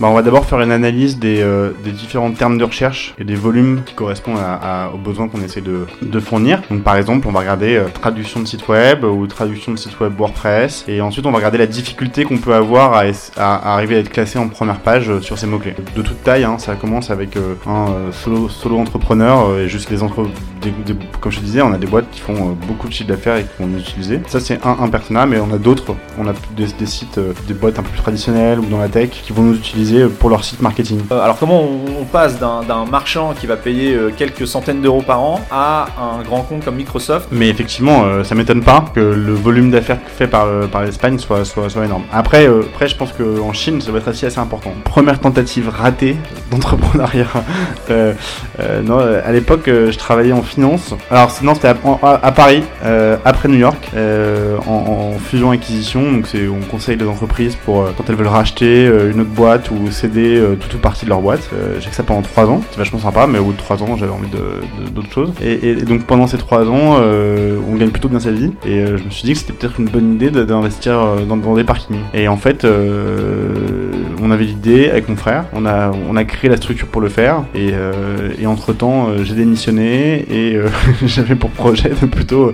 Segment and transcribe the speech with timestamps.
[0.00, 3.24] bah, On va d'abord faire une analyse des, euh, des, différents termes de recherche et
[3.24, 6.62] des volumes qui correspondent à, aux besoins qu'on essaie de, de, fournir.
[6.70, 9.98] Donc par exemple, on va regarder euh, traduction de site web ou traduction de site
[10.00, 13.04] web WordPress et ensuite on va regarder la difficulté qu'on peut avoir à,
[13.36, 15.74] à, arriver à être classé en première page euh, sur ces mots-clés.
[15.96, 17.36] De toute taille, hein, ça commence avec
[17.66, 20.26] un solo, solo entrepreneur et juste les entre...
[21.20, 23.62] comme je disais, on a des boîtes qui font beaucoup de chiffre d'affaires et qui
[23.62, 24.20] vont utiliser.
[24.26, 25.94] Ça c'est un, un persona, mais on a d'autres.
[26.18, 29.10] On a des, des sites, des boîtes un peu plus traditionnelles ou dans la tech
[29.10, 29.87] qui vont nous utiliser
[30.18, 31.00] pour leur site marketing.
[31.12, 35.20] Euh, alors comment on, passe d'un marchand qui va payer euh, quelques centaines d'euros par
[35.20, 37.28] an à un grand compte comme Microsoft?
[37.30, 41.44] Mais effectivement, euh, ça m'étonne pas que le volume d'affaires fait par, par l'Espagne soit,
[41.44, 42.04] soit, soit, énorme.
[42.12, 44.72] Après, après je pense qu'en Chine, ça va être aussi assez important.
[44.84, 46.16] Première tentative ratée
[46.50, 47.26] d'entrepreneuriat.
[48.84, 50.94] non, à l'époque, je travaillais en finance.
[51.10, 52.62] Alors non, c'était à, Paris,
[53.24, 53.90] après New York,
[54.66, 56.12] en, en fusion-acquisition.
[56.12, 59.77] Donc c'est on conseille les entreprises pour quand elles veulent racheter une autre boîte ou
[59.90, 61.48] céder euh, toute ou partie de leur boîte.
[61.52, 63.82] Euh, j'ai fait ça pendant 3 ans, c'est vachement sympa, mais au bout de 3
[63.82, 64.28] ans, j'avais envie
[64.92, 65.32] d'autres choses.
[65.42, 68.52] Et, donc pendant ces 3 ans, euh, on gagne plutôt bien sa vie.
[68.66, 71.64] Et je me suis dit que c'était peut-être une bonne idée d'investir dans, dans, des
[71.64, 72.00] parkings.
[72.14, 72.66] Et en fait,
[74.20, 77.08] on avait l'idée avec mon frère, on a, on a créé la structure pour le
[77.08, 77.44] faire.
[77.54, 77.72] Et,
[78.40, 80.60] et entre temps, j'ai démissionné et
[81.06, 82.52] j'avais pour projet de plutôt,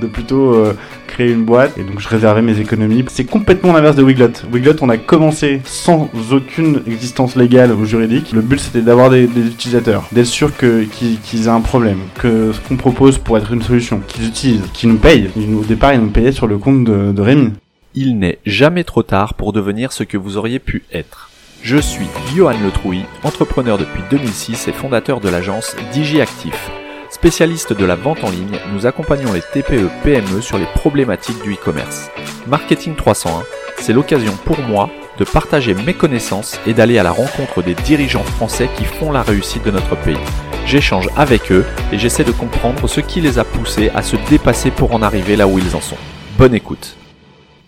[0.00, 0.54] de plutôt
[1.06, 1.76] créer une boîte.
[1.78, 3.04] Et donc je réservais mes économies.
[3.08, 4.32] C'est complètement l'inverse de Wiglot.
[4.52, 8.32] Wiglot, on a commencé sans aucune existence légale ou juridique.
[8.32, 12.76] Le but c'était d'avoir des, utilisateurs, d'être sûr qu'ils aient un problème, que ce qu'on
[12.76, 15.30] propose pour être une solution, qu'ils utilisent, qu'ils nous payent.
[15.36, 17.52] au départ, ils nous payaient sur le compte de, Rémi.
[17.94, 21.30] Il n'est jamais trop tard pour devenir ce que vous auriez pu être.
[21.62, 26.70] Je suis Johan Letrouille, entrepreneur depuis 2006 et fondateur de l'agence DigiActif.
[27.26, 32.08] Spécialiste de la vente en ligne, nous accompagnons les TPE-PME sur les problématiques du e-commerce.
[32.46, 33.42] Marketing 301,
[33.78, 34.88] c'est l'occasion pour moi
[35.18, 39.22] de partager mes connaissances et d'aller à la rencontre des dirigeants français qui font la
[39.22, 40.16] réussite de notre pays.
[40.66, 44.70] J'échange avec eux et j'essaie de comprendre ce qui les a poussés à se dépasser
[44.70, 45.98] pour en arriver là où ils en sont.
[46.38, 46.96] Bonne écoute.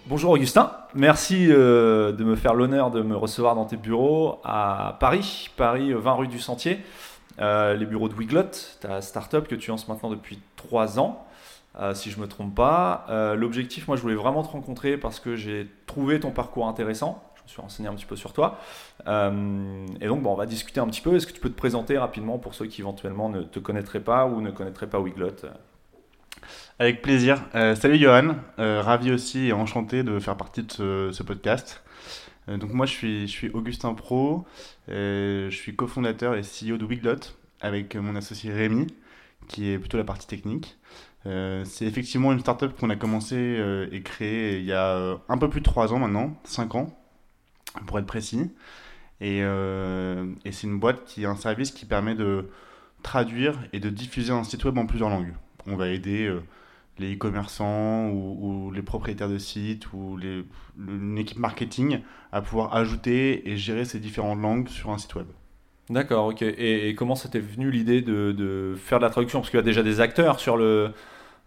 [0.07, 4.97] Bonjour Augustin, merci euh, de me faire l'honneur de me recevoir dans tes bureaux à
[5.01, 6.79] Paris, Paris 20 rue du Sentier,
[7.41, 8.51] euh, les bureaux de Wiglot,
[8.81, 11.25] ta startup que tu lances maintenant depuis 3 ans.
[11.79, 13.07] Euh, si je ne me trompe pas.
[13.37, 17.53] L'objectif, moi, je voulais vraiment te rencontrer parce que j'ai trouvé ton parcours intéressant me
[17.53, 18.59] suis renseigné un petit peu sur toi.
[19.07, 21.17] Euh, et donc, bon, on va discuter un petit peu.
[21.17, 24.27] Est-ce que tu peux te présenter rapidement pour ceux qui éventuellement ne te connaîtraient pas
[24.27, 25.47] ou ne connaîtraient pas Wiglot?
[26.79, 27.43] Avec plaisir.
[27.55, 31.83] Euh, salut Johan, euh, ravi aussi et enchanté de faire partie de ce, podcast.
[32.57, 34.47] Donc moi, je suis, Augustin Pro,
[34.89, 37.17] je suis cofondateur et CEO de Wiglot
[37.61, 38.87] avec mon associé Rémi,
[39.49, 40.79] qui est plutôt la partie technique.
[41.25, 43.61] c'est effectivement une startup qu'on a commencé
[43.93, 46.99] et créée il y a un peu plus de 3 ans maintenant, 5 ans
[47.87, 48.51] pour être précis.
[49.23, 52.49] Euh, et, c'est une boîte qui a un service qui permet de
[53.03, 55.35] traduire et de diffuser un site web en plusieurs langues.
[55.67, 56.43] On va aider euh,
[56.99, 60.45] les e-commerçants ou, les propriétaires de sites ou les,
[60.79, 62.01] une équipe marketing
[62.33, 65.27] à pouvoir ajouter et gérer ces différentes langues sur un site web.
[65.91, 66.43] D'accord, ok.
[66.43, 69.41] Et, comment ça t'est venu l'idée de, faire de la traduction?
[69.41, 70.93] Parce qu'il y a déjà des acteurs sur, le,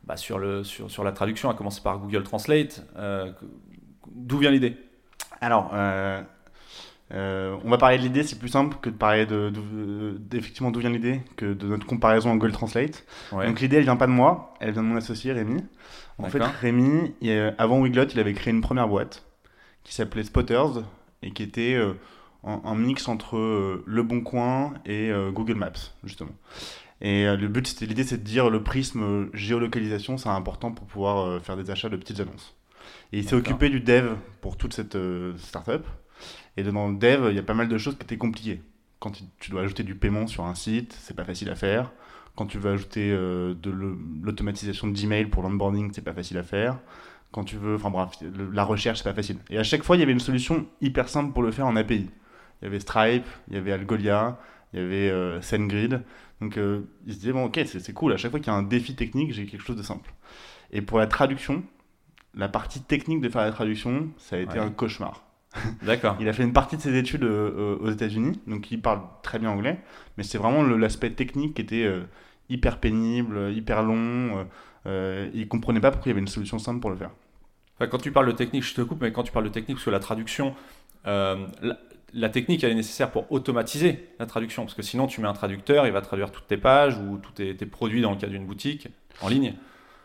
[0.04, 2.86] bah sur, le, sur, sur, la traduction, à commencer par Google Translate.
[2.98, 3.32] Euh,
[4.10, 4.78] d'où vient l'idée?
[5.42, 6.22] Alors, euh,
[7.14, 9.52] euh, on va parler de l'idée, c'est plus simple que de parler de,
[10.34, 13.06] effectivement d'où vient l'idée que de notre comparaison en Google Translate.
[13.32, 15.64] Donc l'idée, elle vient pas de moi, elle vient de mon associé Rémi.
[16.18, 17.14] En fait, Rémi,
[17.58, 19.26] avant Wiglot, il avait créé une première boîte
[19.84, 20.84] qui s'appelait Spotters
[21.24, 21.94] et qui était euh,
[22.44, 26.36] un, mix entre Le Bon Coin et Google Maps, justement.
[27.02, 31.42] Et le but, c'était l'idée, c'est de dire le prisme géolocalisation, c'est important pour pouvoir
[31.42, 32.56] faire des achats de petites annonces.
[33.14, 35.86] Et il s'est occupé du dev pour toute cette euh, startup.
[36.58, 38.62] Et dans le dev, il y a pas mal de choses qui étaient compliquées.
[39.00, 41.92] Quand tu dois ajouter du paiement sur un site, c'est pas facile à faire.
[42.36, 46.80] Quand tu veux ajouter euh, de l'automatisation d'email pour l'onboarding, c'est pas facile à faire.
[47.32, 48.12] Quand tu veux, enfin bref,
[48.54, 49.38] la recherche, c'est pas facile.
[49.50, 51.76] Et à chaque fois, il y avait une solution hyper simple pour le faire en
[51.76, 52.10] API.
[52.62, 54.38] Il y avait Stripe, il y avait Algolia,
[54.74, 56.02] il y avait euh, SendGrid.
[56.42, 58.58] Donc euh, il se disait, bon ok, c'est cool, à chaque fois qu'il y a
[58.58, 60.14] un défi technique, j'ai quelque chose de simple.
[60.72, 61.64] Et pour la traduction,
[62.34, 65.24] la partie technique de faire la traduction, ça a été un cauchemar.
[65.84, 66.16] D'accord.
[66.20, 69.40] il a fait une partie de ses études euh, aux États-Unis, donc il parle très
[69.40, 69.80] bien anglais,
[70.18, 72.04] mais c'est vraiment l'aspect technique qui était euh,
[72.50, 74.48] hyper pénible, hyper long.
[74.86, 77.12] Euh, il comprenait pas pourquoi il y avait une solution simple pour le faire.
[77.80, 79.86] quand tu parles de technique, je te coupe, mais quand tu parles de technique, parce
[79.86, 80.56] que la traduction,
[81.06, 85.34] la, technique, elle est nécessaire pour automatiser la traduction, parce que sinon, tu mets un
[85.34, 88.28] traducteur, il va traduire toutes tes pages ou tous tes, tes produits dans le cas
[88.28, 88.88] d'une boutique
[89.22, 89.56] en ligne.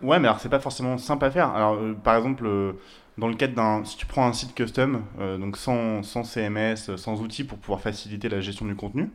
[0.02, 1.48] Ouais, mais alors c'est pas forcément simple à faire.
[1.50, 2.72] Alors, euh, par exemple, euh,
[3.18, 6.96] dans le cadre d'un, si tu prends un site custom, euh, donc sans, sans, CMS,
[6.96, 9.10] sans outils pour pouvoir faciliter la gestion du contenu,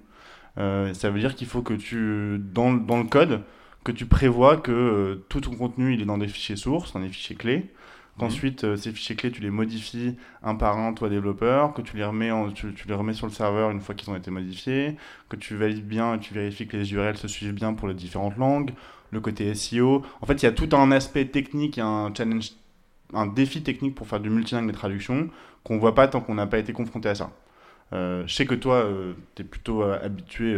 [0.57, 3.43] euh, ça veut dire qu'il faut que tu, dans, dans, le code,
[3.83, 6.99] que tu prévois que euh, tout ton contenu il est dans des fichiers sources, dans
[6.99, 7.71] des fichiers clés,
[8.17, 12.03] qu'ensuite ces fichiers clés tu les modifies un par un toi développeur, que tu les
[12.03, 14.97] remets, en, tu, les remets sur le serveur une fois qu'ils ont été modifiés,
[15.29, 17.93] que tu valides bien et tu vérifies que les URL se suivent bien pour les
[17.93, 18.73] différentes langues,
[19.11, 20.03] le côté SEO.
[20.21, 22.51] En fait, il y a tout un aspect technique, un challenge,
[23.13, 25.29] un défi technique pour faire du multilingue des traductions
[25.63, 27.31] qu'on voit pas tant qu'on n'a pas été confronté à ça.
[27.93, 30.55] Euh, je sais que toi, euh, tu es plutôt euh, habitué,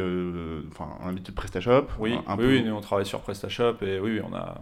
[0.69, 1.87] enfin, habitué de PrestaShop.
[1.99, 4.55] Oui, oui, on travaille sur PrestaShop et oui, on, a,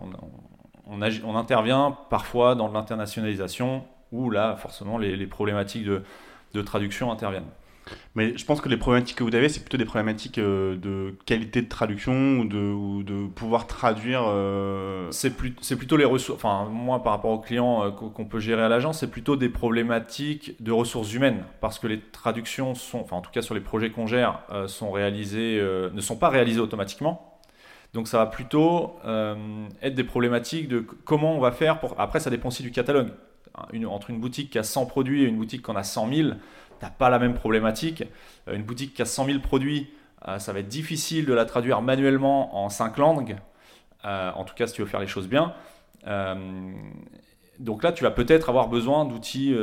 [0.87, 6.01] on, on, intervient parfois dans l'internationalisation où là, forcément, les, problématiques de,
[6.53, 7.43] de traduction interviennent.
[8.15, 11.15] Mais je pense que les problématiques que vous avez, c'est plutôt des problématiques euh, de
[11.25, 14.23] qualité de traduction ou de, ou de pouvoir traduire.
[14.27, 15.35] Euh, c'est
[15.77, 16.37] plutôt les ressources.
[16.43, 19.49] Enfin, moi, par rapport aux clients euh, qu'on peut gérer à l'agence, c'est plutôt des
[19.49, 21.43] problématiques de ressources humaines.
[21.61, 24.91] Parce que les traductions sont, enfin, en tout cas sur les projets qu'on gère, sont
[24.91, 27.39] réalisées, ne sont pas réalisées automatiquement.
[27.93, 28.95] Donc ça va plutôt
[29.81, 31.99] être des problématiques de comment on va faire pour.
[31.99, 33.09] Après, ça dépend aussi du catalogue.
[33.85, 36.29] Entre une boutique qui a 100 produits et une boutique qui en a 100 000,
[36.81, 38.03] tu pas la même problématique.
[38.47, 39.89] Euh, une boutique qui a 100 000 produits,
[40.27, 43.37] euh, ça va être difficile de la traduire manuellement en 5 langues,
[44.05, 45.53] euh, en tout cas si tu veux faire les choses bien.
[47.59, 49.55] donc là, tu vas peut-être avoir besoin d'outils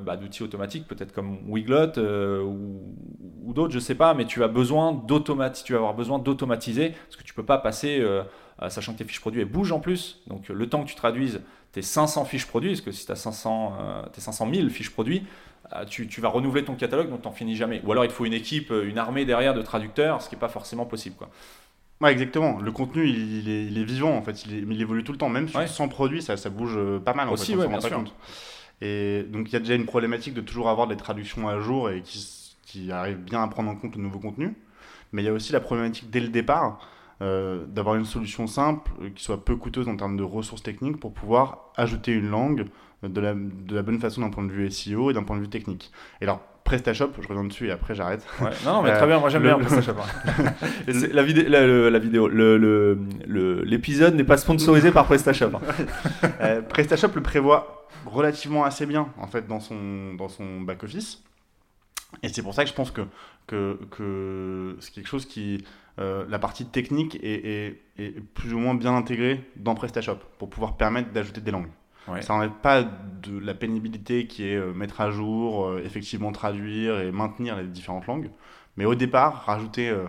[0.00, 1.98] bah, automatiques, peut-être comme Wiglot
[2.44, 4.92] ou, d'autres, je sais pas, mais tu as besoin
[5.64, 8.04] tu vas avoir besoin d'automatiser, parce que tu peux pas passer,
[8.68, 11.40] sachant que tes fiches produits bougent en plus, donc le temps que tu traduises
[11.72, 13.72] tes 500 fiches produits, parce que si tu as 500,
[14.12, 15.24] tes 500 000 fiches produits,
[15.74, 17.80] euh, tu, vas renouveler ton catalogue, donc tu n'en finis jamais.
[17.84, 20.34] Ou alors il te faut une équipe, euh, une armée derrière de traducteurs, ce qui
[20.34, 21.16] n'est pas forcément possible.
[21.16, 21.28] Quoi.
[22.00, 22.60] Ouais, exactement.
[22.60, 24.44] Le contenu, il, est, vivant, en fait.
[24.44, 25.28] Il, évolue tout le temps.
[25.28, 27.28] Même sur 100 produits, ça, ça bouge euh, pas mal.
[27.30, 28.04] Aussi, bien sûr.
[28.82, 31.88] Et donc, il y a déjà une problématique de toujours avoir des traductions à jour
[31.90, 34.54] et qui, qui arrivent bien à prendre en compte le nouveau contenu.
[35.12, 36.86] Mais il y a aussi la problématique dès le départ
[37.20, 41.72] d'avoir une solution simple, qui soit peu coûteuse en termes de ressources techniques pour pouvoir
[41.78, 42.66] ajouter une langue,
[43.02, 45.42] de la, de la bonne façon d'un point de vue SEO et d'un point de
[45.42, 45.92] vue technique.
[46.20, 48.26] Et alors, PrestaShop, je reviens dessus et après j'arrête.
[48.40, 49.92] Ouais, non, mais très bien, moi j'aime bien PrestaShop.
[49.92, 50.52] Hein.
[51.12, 52.28] la, vidéo, la, la, vidéo,
[53.64, 55.52] l'épisode n'est pas sponsorisé par PrestaShop.
[55.54, 55.60] Hein.
[56.40, 61.22] Euh, PrestaShop le prévoit relativement assez bien en fait dans son, dans son back-office.
[62.22, 63.02] Et c'est pour ça que je pense que,
[63.46, 65.64] que, que c'est quelque chose qui.
[65.98, 70.50] Euh, la partie technique est, est, est, plus ou moins bien intégrée dans PrestaShop pour
[70.50, 71.70] pouvoir permettre d'ajouter des langues.
[72.20, 77.00] Ça n'enlève pas de la pénibilité qui est euh, mettre à jour, euh, effectivement traduire
[77.00, 78.30] et maintenir les différentes langues.
[78.76, 80.04] Mais au départ, rajouter euh,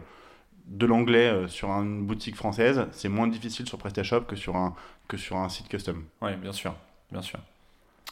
[0.68, 4.76] de l'anglais sur une boutique française, c'est moins difficile sur PrestaShop que sur un,
[5.08, 6.04] que sur un site custom.
[6.22, 6.76] Oui, bien sûr.
[7.12, 7.40] Bien sûr.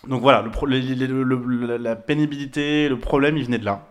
[0.08, 3.86] Donc voilà, le, la pénibilité, le problème, il venait de là.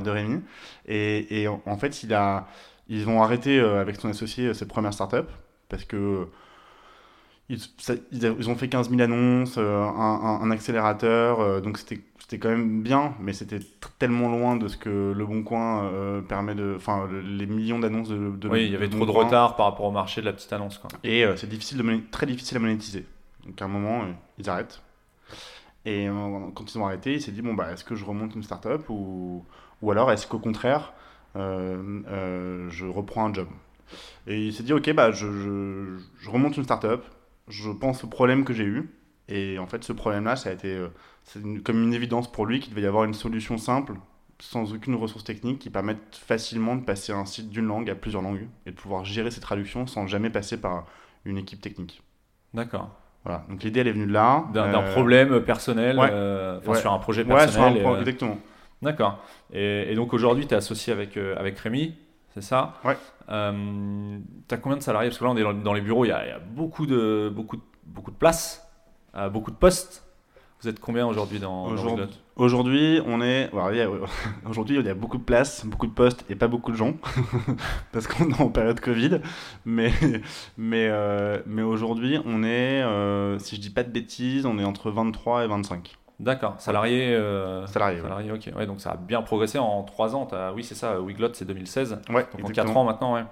[0.00, 0.42] De Rémi.
[0.86, 2.48] Et, et en, fait, il a,
[2.88, 5.28] ils vont arrêter avec son associé cette première startup
[5.68, 6.26] parce que
[7.50, 13.14] ils, ont fait 15 000 annonces, euh, un, accélérateur, euh, donc c'était quand même bien,
[13.20, 13.60] mais c'était
[13.98, 16.74] tellement loin de ce que Le Bon Coin euh, permet de.
[16.76, 19.86] Enfin, les millions d'annonces de, de, Oui, il y avait trop de retard par rapport
[19.86, 20.76] au marché de la petite annonce.
[20.76, 20.90] Quoi.
[21.04, 23.06] Et c'est difficile de très difficile à monétiser.
[23.46, 24.02] Donc à un moment,
[24.38, 24.82] ils arrêtent.
[25.86, 26.06] Et
[26.54, 28.90] quand ils ont arrêté, il s'est dit bon, bah, est-ce que je remonte une startup
[28.90, 29.42] ou,
[29.80, 30.92] ou alors est-ce qu'au contraire,
[31.34, 33.48] je reprends un job?
[34.26, 37.02] Et il s'est dit ok, bah, je, je, je remonte une startup
[37.48, 38.90] je pense au problème que j'ai eu.
[39.28, 40.88] Et en fait, ce problème-là, ça a été euh,
[41.64, 43.94] comme une évidence pour lui qu'il devait y avoir une solution simple,
[44.38, 48.22] sans aucune ressource technique, qui permette facilement de passer un site d'une langue à plusieurs
[48.22, 50.86] langues et de pouvoir gérer ses traductions sans jamais passer par
[51.24, 52.02] une équipe technique.
[52.54, 52.90] D'accord.
[53.24, 53.44] Voilà.
[53.50, 54.44] Donc l'idée, elle est venue de là.
[54.54, 57.84] D'un euh, problème personnel, euh, sur un projet personnel.
[57.84, 58.38] Ouais, exactement.
[58.80, 59.22] D'accord.
[59.52, 61.94] Et, donc aujourd'hui, tu es associé avec, avec Rémi
[62.34, 62.74] c'est ça?
[62.84, 62.96] Ouais.
[63.28, 64.18] Euh,
[64.48, 65.08] tu as combien de salariés?
[65.10, 67.62] Parce que là, on est dans les bureaux, il y a, beaucoup, de, beaucoup, de,
[67.86, 68.66] beaucoup de places,
[69.14, 70.04] euh, beaucoup de postes.
[70.60, 73.48] Vous êtes combien aujourd'hui dans, Aujourd'hui, aujourd'hui on est.
[74.48, 76.94] aujourd'hui, il y a beaucoup de places, beaucoup de postes et pas beaucoup de gens,
[77.92, 79.20] parce qu'on est en période Covid.
[79.64, 79.92] Mais,
[80.56, 84.64] mais, euh, mais aujourd'hui, on est, euh, si je dis pas de bêtises, on est
[84.64, 85.96] entre 23 et 25.
[86.20, 87.14] D'accord, salarié.
[87.14, 88.50] Euh, salarié, salarié ok.
[88.56, 90.28] Ouais, donc ça a bien progressé en 3 ans.
[90.54, 92.00] Oui, c'est ça, Wiglot c'est 2016.
[92.10, 93.24] Ouais, donc en 4 ans maintenant, ouais.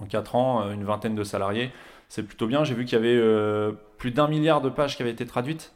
[0.00, 1.70] En 4 ans, euh, une vingtaine de salariés.
[2.08, 2.64] C'est plutôt bien.
[2.64, 5.72] J'ai vu qu'il y avait euh, plus d'un milliard de pages qui avaient été traduites.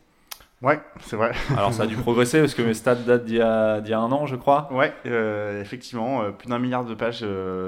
[0.62, 1.32] Ouais, c'est vrai.
[1.56, 4.26] Alors ça a dû progresser parce que mes stats datent d'il y, a, un an,
[4.26, 4.72] je crois.
[4.72, 4.92] Ouais,
[5.60, 7.24] effectivement, plus d'un milliard de pages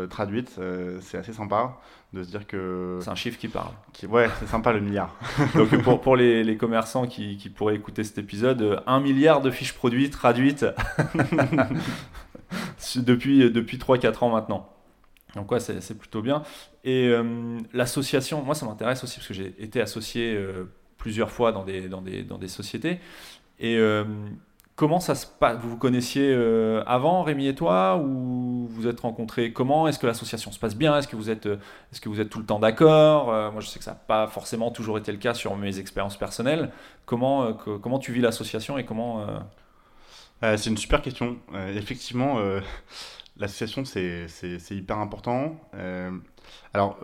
[0.09, 0.59] traduites,
[1.03, 1.77] c'est assez sympa.
[2.13, 2.99] De se dire que.
[3.03, 3.73] C'est un chiffre qui parle.
[3.93, 5.15] Qui, ouais, c'est sympa le milliard.
[5.55, 9.51] Donc pour, pour les, les commerçants qui, qui, pourraient écouter cet épisode, un milliard de
[9.51, 10.67] fiches produits traduites
[12.97, 14.69] depuis, depuis 3-4 ans maintenant.
[15.35, 16.43] Donc ouais, c'est plutôt bien.
[16.85, 20.65] Et euh, l'association, moi ça m'intéresse aussi parce que j'ai été associé euh,
[20.97, 23.01] plusieurs fois dans des, dans des, dans des sociétés.
[23.61, 24.05] Et euh,
[24.79, 26.33] comment ça se passe Vous vous connaissiez
[26.87, 30.97] avant, Rémi et toi, ou vous êtes rencontrés Comment Est-ce que l'association se passe bien?
[30.97, 33.79] Est-ce que, vous êtes, est que vous êtes tout le temps d'accord Moi je sais
[33.79, 36.71] que ça n'a pas forcément toujours été le cas sur mes expériences personnelles.
[37.05, 39.27] Comment, comment tu vis l'association et comment...
[40.43, 41.37] c'est une super question.
[41.75, 42.39] effectivement
[43.39, 45.57] l'association, c'est hyper important.
[45.75, 46.11] Euh,
[46.75, 46.99] alors,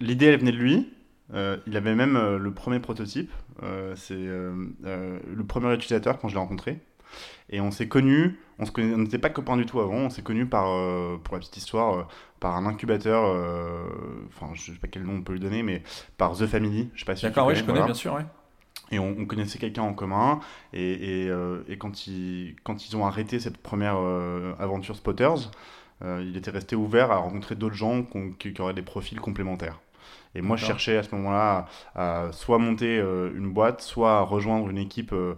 [0.00, 0.92] l'idée, elle venait de lui.
[1.32, 3.30] Euh, il avait même euh, le premier prototype.
[3.94, 6.80] c'est le premier utilisateur quand je l'ai rencontré.
[7.50, 10.66] Et on s'est connus, on n'était pas copains du tout avant, on s'est connus par,
[11.22, 13.24] pour la petite histoire, par un incubateur,
[14.28, 15.82] enfin je sais pas quel nom on peut lui donner, mais
[16.16, 18.22] par The Family, je sais pas si D'accord, oui, je connais bien sûr, oui.
[18.92, 20.40] Et on, connaissait quelqu'un en commun.
[20.72, 21.32] Et, et,
[21.68, 23.96] et, quand, ils, quand ils ont arrêté cette première
[24.58, 25.50] aventure Spotters,
[26.02, 28.04] euh, il était resté ouvert à rencontrer d'autres gens
[28.38, 29.78] qui, auraient des profils complémentaires.
[30.34, 34.20] Et moi, je cherchais à ce moment-là à, soit monter euh, une boîte, soit à
[34.20, 35.34] rejoindre une équipe euh,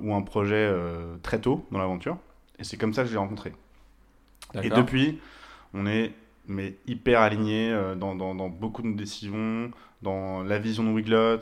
[0.00, 0.72] ou un projet
[1.22, 2.16] très tôt dans l'aventure.
[2.58, 3.52] Et c'est comme ça que je l'ai rencontré.
[4.62, 5.18] Et depuis,
[5.74, 6.12] on est
[6.48, 9.70] mais hyper alignés dans, dans, dans, beaucoup de décisions,
[10.02, 11.38] dans la vision de Wiglot,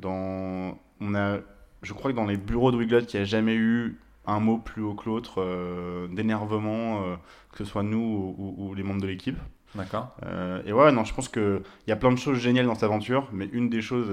[0.00, 0.76] dans...
[1.00, 1.38] On a,
[1.82, 3.96] je crois que dans les bureaux de Wiglot, il n'y a jamais eu
[4.26, 7.16] un mot plus haut que l'autre euh, d'énervement, euh,
[7.52, 9.38] que ce soit nous ou, les membres de l'équipe.
[9.74, 10.16] D'accord.
[10.24, 12.84] Euh, et ouais, non, je pense qu'il y a plein de choses géniales dans cette
[12.84, 14.10] aventure, mais une des choses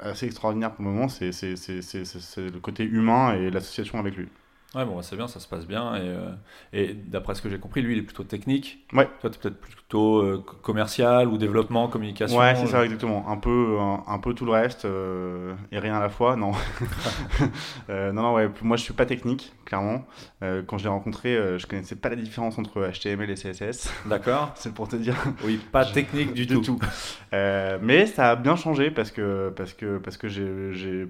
[0.00, 4.28] assez extraordinaires pour le moment, c'est le côté humain et l'association avec lui.
[4.74, 5.96] Ouais, bon, bah, c'est bien, ça se passe bien.
[5.96, 6.30] Et, euh,
[6.74, 8.84] et d'après ce que j'ai compris, lui, il est plutôt technique.
[8.92, 9.08] Ouais.
[9.22, 12.38] Toi, tu es peut-être plutôt euh, commercial ou développement, communication.
[12.38, 13.26] Ouais, c'est ça, exactement.
[13.30, 16.52] Un peu, un, peu tout le reste euh, et rien à la fois, non.
[17.88, 18.50] non, non, ouais.
[18.60, 20.04] Moi, je suis pas technique, clairement.
[20.42, 23.90] quand je l'ai rencontré, je connaissais pas la différence entre HTML et CSS.
[24.04, 24.52] D'accord.
[24.54, 25.16] c'est pour te dire.
[25.44, 26.78] Oui, pas technique du, du tout.
[27.32, 31.08] mais ça a bien changé parce que, parce que, parce que j'ai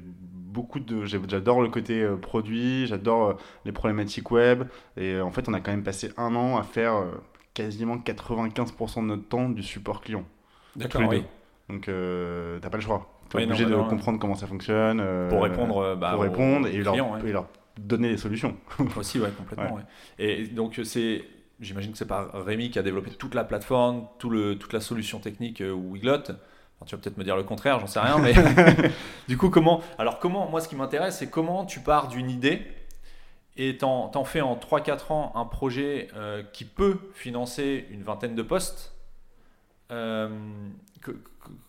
[0.58, 1.04] beaucoup de.
[1.04, 3.34] J'adore le côté euh, produit, j'adore euh,
[3.64, 4.64] les problématiques web.
[4.96, 7.04] Et euh, en fait, on a quand même passé un an à faire
[7.54, 10.24] quasiment 95% de notre temps du support client.
[10.74, 11.22] D'accord, oui.
[11.68, 13.08] Donc, t'as pas le choix.
[13.28, 15.02] T'es obligé de comprendre comment ça fonctionne.
[15.28, 17.46] pour répondre, bah, pour répondre et, leur, et, leur,
[17.78, 18.56] donner des solutions.
[18.96, 19.78] Aussi, ouais, complètement.
[20.18, 21.24] Et donc, c'est.
[21.60, 24.78] J'imagine que c'est pas Rémi qui a développé toute la plateforme, tout le, toute la
[24.78, 26.22] solution technique Wiglot
[26.86, 28.34] tu vas peut-être me dire le contraire, j'en sais rien, mais
[29.28, 32.62] du coup, comment Alors, comment Moi, ce qui m'intéresse, c'est comment tu pars d'une idée
[33.58, 38.36] et t'en, en fais en 3-4 ans un projet euh, qui peut financer une vingtaine
[38.36, 38.94] de postes.
[39.90, 40.28] Euh,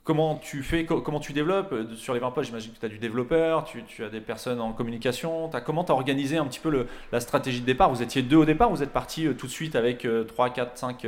[0.03, 1.73] comment tu fais Comment tu développes?
[1.95, 4.71] Sur les 20 postes, j'imagine que tu as du développeur, tu, as des personnes en
[4.71, 5.49] communication.
[5.65, 7.89] Comment tu as organisé un petit peu le, la stratégie de départ?
[7.89, 10.77] Vous étiez deux au départ vous êtes parti euh, tout de suite avec 3, 4,
[10.77, 11.03] 5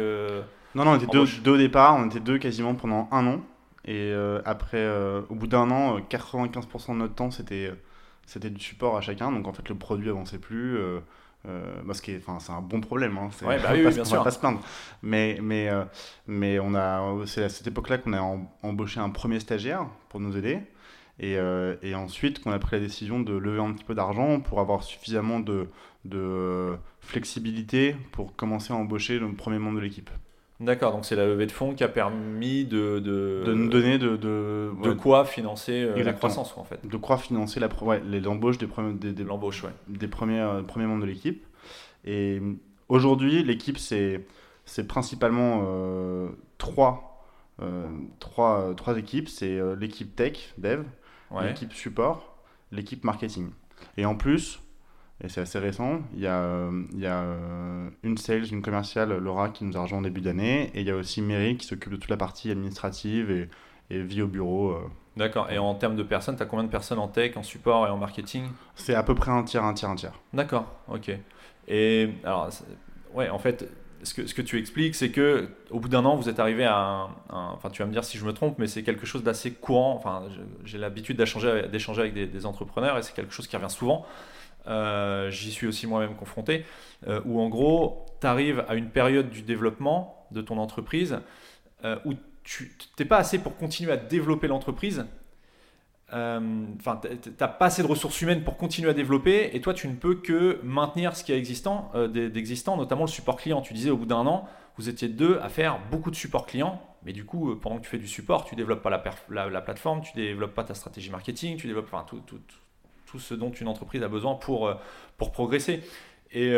[0.73, 3.41] Non, non, on était deux, deux, au départ, on était deux quasiment pendant un an.
[3.85, 7.71] Et euh, après, euh, au bout d'un an, 95% euh, de notre temps, c'était
[8.25, 9.31] c'était du support à chacun.
[9.31, 10.77] Donc en fait, le produit avançait plus.
[10.77, 11.01] Euh,
[11.87, 13.29] parce que c'est un bon problème, hein.
[13.43, 14.61] ouais, bah oui, bien on va pas se plaindre.
[15.01, 15.69] Mais, mais,
[16.27, 18.21] mais on a, c'est à cette époque-là qu'on a
[18.61, 20.59] embauché un premier stagiaire pour nous aider.
[21.19, 21.37] Et,
[21.81, 24.83] et ensuite qu'on a pris la décision de lever un petit peu d'argent pour avoir
[24.83, 25.67] suffisamment de,
[26.05, 30.11] de flexibilité pour commencer à embaucher le premier membre de l'équipe.
[30.61, 33.97] D'accord, donc c'est la levée de fonds qui a permis de, de, de nous donner
[33.97, 36.87] de, de, de quoi financer euh, la croissance en fait.
[36.87, 39.71] De quoi financer la ouais, l'embauche des, premiers, des, des, l'embauche, ouais.
[39.87, 41.43] des premiers, euh, premiers membres de l'équipe.
[42.05, 42.39] Et
[42.89, 44.23] aujourd'hui, l'équipe, c'est,
[44.87, 47.25] principalement euh, trois,
[47.63, 47.87] euh,
[48.19, 49.29] trois, trois équipes.
[49.29, 50.83] C'est l'équipe tech, dev,
[51.41, 52.37] l'équipe support,
[52.71, 53.49] l'équipe marketing.
[53.97, 54.61] Et en plus,
[55.23, 56.01] et c'est assez récent.
[56.15, 59.77] Il y a, euh, il y a euh, une sales, une commerciale, Laura, qui nous
[59.77, 60.71] a rejoint en début d'année.
[60.73, 63.49] Et il y a aussi Mary qui s'occupe de toute la partie administrative et,
[63.91, 64.71] et vie au bureau.
[64.71, 64.79] Euh.
[65.17, 65.51] D'accord.
[65.51, 67.89] Et en termes de personnes, tu as combien de personnes en tech, en support et
[67.89, 68.45] en marketing?
[68.75, 70.19] C'est à peu près un tiers, un tiers, un tiers.
[70.33, 70.65] D'accord.
[70.87, 71.11] Ok.
[71.67, 72.49] Et alors,
[73.13, 73.69] ouais, en fait,
[74.03, 76.65] ce que, ce que tu expliques, c'est que au bout d'un an, vous êtes arrivé
[76.65, 79.21] à un, Enfin, tu vas me dire si je me trompe, mais c'est quelque chose
[79.21, 79.93] d'assez courant.
[79.95, 80.23] Enfin,
[80.65, 84.05] j'ai l'habitude d'échanger avec des, des, entrepreneurs et c'est quelque chose qui revient souvent.
[84.67, 86.65] Euh, j'y suis aussi moi-même confronté,
[87.07, 91.19] euh, où en gros, tu arrives à une période du développement de ton entreprise
[91.83, 92.13] euh, où
[92.43, 95.05] tu n'es pas assez pour continuer à développer l'entreprise,
[96.09, 96.99] enfin,
[97.37, 100.15] t'as pas assez de ressources humaines pour continuer à développer, et toi, tu ne peux
[100.15, 103.61] que maintenir ce qui est existant, d'existant, notamment le support client.
[103.61, 106.81] Tu disais au bout d'un an, vous étiez deux à faire beaucoup de support client,
[107.03, 108.89] mais du coup, pendant que tu fais du support, tu développes pas
[109.29, 112.41] la, la, plateforme, tu développes pas ta stratégie marketing, tu développes enfin, tout, tout,
[113.19, 114.73] ce dont une entreprise a besoin pour,
[115.17, 115.83] pour progresser.
[116.31, 116.53] Et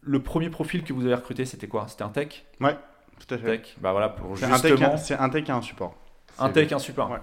[0.00, 1.86] le premier profil que vous avez recruté, c'était quoi?
[1.88, 2.44] C'était un tech?
[2.60, 2.76] Ouais,
[3.18, 3.58] tout à fait.
[3.58, 3.76] Tech?
[3.80, 4.96] Bah voilà, pour c'est justement...
[4.96, 5.94] C'est un tech et un support.
[6.38, 7.10] Un tech et un support.
[7.10, 7.18] Ouais.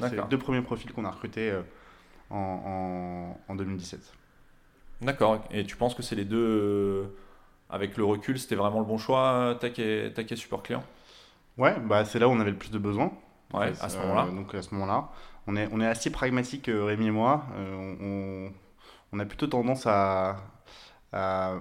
[0.00, 1.62] C'est les deux premiers profils qu'on a recrutés euh,
[2.30, 4.12] en, en, 2017.
[5.02, 5.44] D'accord.
[5.50, 7.04] Et tu penses que c'est les deux, euh,
[7.70, 10.82] avec le recul, c'était vraiment le bon choix, euh, tech et, tech et support client?
[11.58, 13.12] Ouais, bah c'est là où on avait le plus de besoins.
[13.52, 14.26] Ouais, à ce moment-là.
[14.26, 15.08] donc à ce moment-là,
[15.46, 17.46] on est, on est assez pragmatique, Rémi et moi.
[17.56, 18.50] On,
[19.12, 20.36] on, a plutôt tendance à,
[21.12, 21.58] à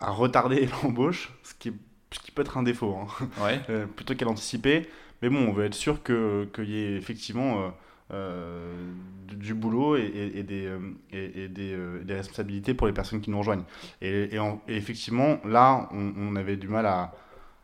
[0.00, 1.72] à retarder l'embauche, ce qui,
[2.10, 3.52] qui peut être un défaut, hein.
[3.70, 4.88] euh, plutôt qu'à l'anticiper.
[5.22, 7.68] Mais bon, on veut être sûr qu'il y ait effectivement euh,
[8.12, 8.92] euh,
[9.28, 10.72] du, boulot et, des,
[11.12, 13.64] et, des, des, responsabilités pour les personnes qui nous rejoignent.
[14.00, 14.30] Et,
[14.66, 17.12] effectivement, là, on, avait du mal à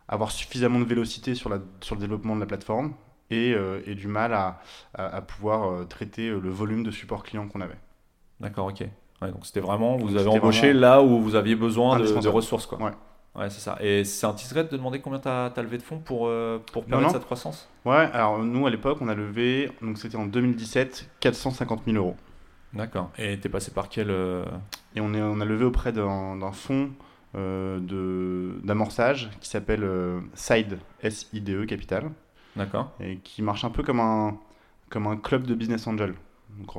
[0.06, 2.92] avoir suffisamment de vélocité sur, la, sur le développement de la plateforme
[3.30, 4.60] et, du mal à,
[4.94, 7.78] à pouvoir traiter le volume de support client qu'on avait.
[8.40, 8.86] D'accord, ok
[9.22, 12.66] donc c'était vraiment, vous avez embauché là où vous aviez besoin de, ressources.
[12.66, 12.78] Quoi.
[12.78, 12.92] Ouais.
[13.34, 13.76] Ouais, c'est ça.
[13.80, 17.12] Et c'est indiscret de demander combien tu as, levé de fonds pour, euh, pour permettre
[17.12, 17.68] cette croissance?
[17.84, 22.16] Ouais, alors nous à l'époque, on a levé, donc c'était en 2017, 450 000 euros.
[22.72, 23.10] D'accord.
[23.18, 24.10] Et tu es passé par quel.
[24.10, 24.44] Euh,
[24.94, 26.90] Et on, est, on a levé auprès d'un fonds
[27.34, 29.86] euh, d'amorçage qui s'appelle
[30.34, 32.10] SIDE, S-I-D-E Capital.
[32.56, 32.92] D'accord.
[33.00, 34.38] Et qui marche un peu comme un,
[34.88, 36.14] comme un club de business angel.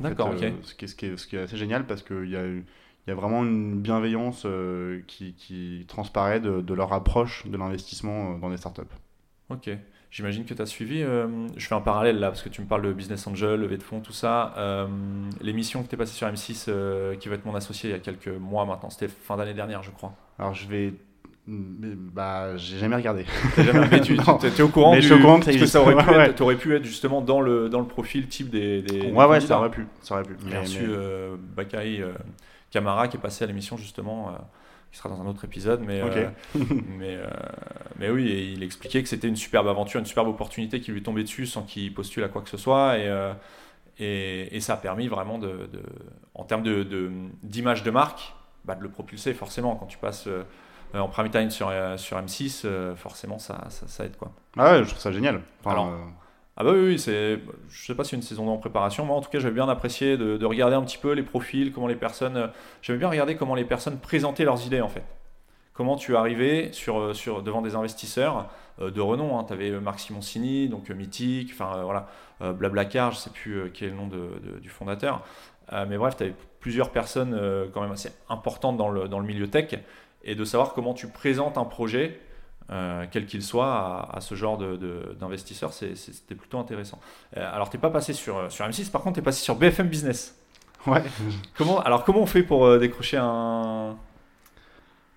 [0.02, 2.30] D'accord, euh, ce, qui est, ce, qui est, ce, qui est, assez génial parce qu'il
[2.30, 7.58] y a, y a vraiment une bienveillance euh, qui, qui, transparaît de, leur approche de
[7.58, 8.82] l'investissement euh, dans des startups.
[9.50, 9.70] Ok.
[10.10, 12.82] J'imagine que tu as suivi, je fais un parallèle là, parce que tu me parles
[12.82, 14.88] de Business Angel, levée de fonds, tout ça.
[15.42, 18.00] L'émission que tu es passée sur M6, qui va être mon associé il y a
[18.00, 20.16] quelques mois maintenant, c'était fin d'année dernière, je crois.
[20.40, 20.94] Alors je vais
[21.48, 23.26] bah, j'ai jamais regardé.
[23.56, 26.14] jamais mais tu es au courant mais je suis au courant que ça, aurait, pu
[26.14, 28.82] être, aurais pu être justement dans le, dans le profil type des.
[28.82, 29.88] des ouais, ouais, ça aurait pu.
[30.02, 30.36] Ça aurait pu.
[30.50, 32.12] J'ai reçu euh, Bakary euh,
[32.70, 34.32] Camara qui est passé à l'émission justement, euh,
[34.92, 35.82] qui sera dans un autre épisode.
[35.86, 36.30] Mais, euh,
[37.00, 37.18] mais,
[37.98, 41.02] mais oui, et il expliquait que c'était une superbe aventure, une superbe opportunité qui lui
[41.02, 42.98] tombait dessus sans qu'il postule à quoi que ce soit.
[42.98, 43.34] Et,
[44.00, 45.82] et, et, ça a permis vraiment, de, de
[46.36, 46.64] en termes
[47.42, 48.34] d'image de, de, marque,
[48.66, 50.28] bah, de le propulser forcément quand tu passes
[50.96, 54.32] euh, en prime time sur, euh, sur M6, euh, forcément ça, ça, aide quoi.
[54.58, 55.42] Ah ouais, je trouve ça génial.
[55.66, 55.92] Alors,
[56.56, 59.22] ah bah oui, c'est, je sais pas si c'est une saison en préparation, moi en
[59.22, 62.50] tout cas j'avais bien apprécié de, regarder un petit peu les profils, comment les personnes,
[62.82, 65.04] j'avais bien regarder comment les personnes présentaient leurs idées en fait.
[65.74, 69.44] Comment tu arrivais sur, sur, devant des investisseurs de renom, hein.
[69.46, 72.08] tu avais Marc Simoncini, donc Mythique, enfin voilà,
[72.54, 75.24] Blablacar, je sais plus quel est le nom de, du fondateur,
[75.72, 77.40] mais bref, tu avais plusieurs personnes
[77.72, 79.76] quand même assez importantes dans le, dans le milieu tech
[80.24, 82.20] et de savoir comment tu présentes un projet,
[82.70, 87.00] euh, quel qu'il soit, à, ce genre d'investisseurs, de, c'était plutôt intéressant.
[87.38, 89.42] Euh, alors, tu n'es pas passé sur, euh, sur M6, par contre, tu es passé
[89.42, 90.36] sur BFM Business.
[90.86, 91.02] Ouais.
[91.58, 93.96] Comment, alors, comment on fait pour décrocher un.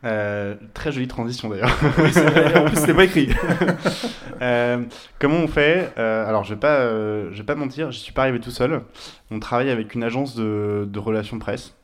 [0.03, 1.77] très jolie transition d'ailleurs.
[1.99, 2.11] oui,
[2.57, 3.29] en plus, c'était pas écrit.
[5.19, 8.41] comment on fait Alors, je vais pas, je vais pas mentir, je suis pas arrivé
[8.41, 8.83] tout seul.
[9.31, 11.75] On travaille avec une agence de, de relations presse.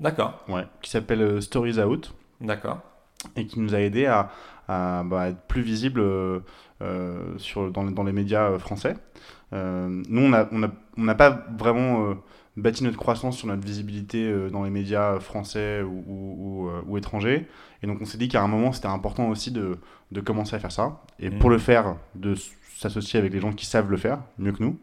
[0.00, 0.44] D'accord.
[0.48, 2.12] Ouais, qui s'appelle Stories Out.
[2.40, 2.80] D'accord.
[3.36, 4.30] Et qui nous a aidé à,
[4.68, 6.40] bah, être plus visible euh,
[6.82, 8.96] euh, sur, dans, dans, les médias euh, français.
[9.52, 12.14] nous, on n'a on a, on pas vraiment
[12.56, 17.48] bâti notre croissance sur notre visibilité dans les médias français ou, ou, ou, étrangers.
[17.82, 19.78] Et donc on s'est dit qu'à un moment, c'était important aussi de,
[20.12, 21.02] de, commencer à faire ça.
[21.18, 22.34] Et pour le faire, de
[22.76, 24.78] s'associer avec les gens qui savent le faire mieux que nous.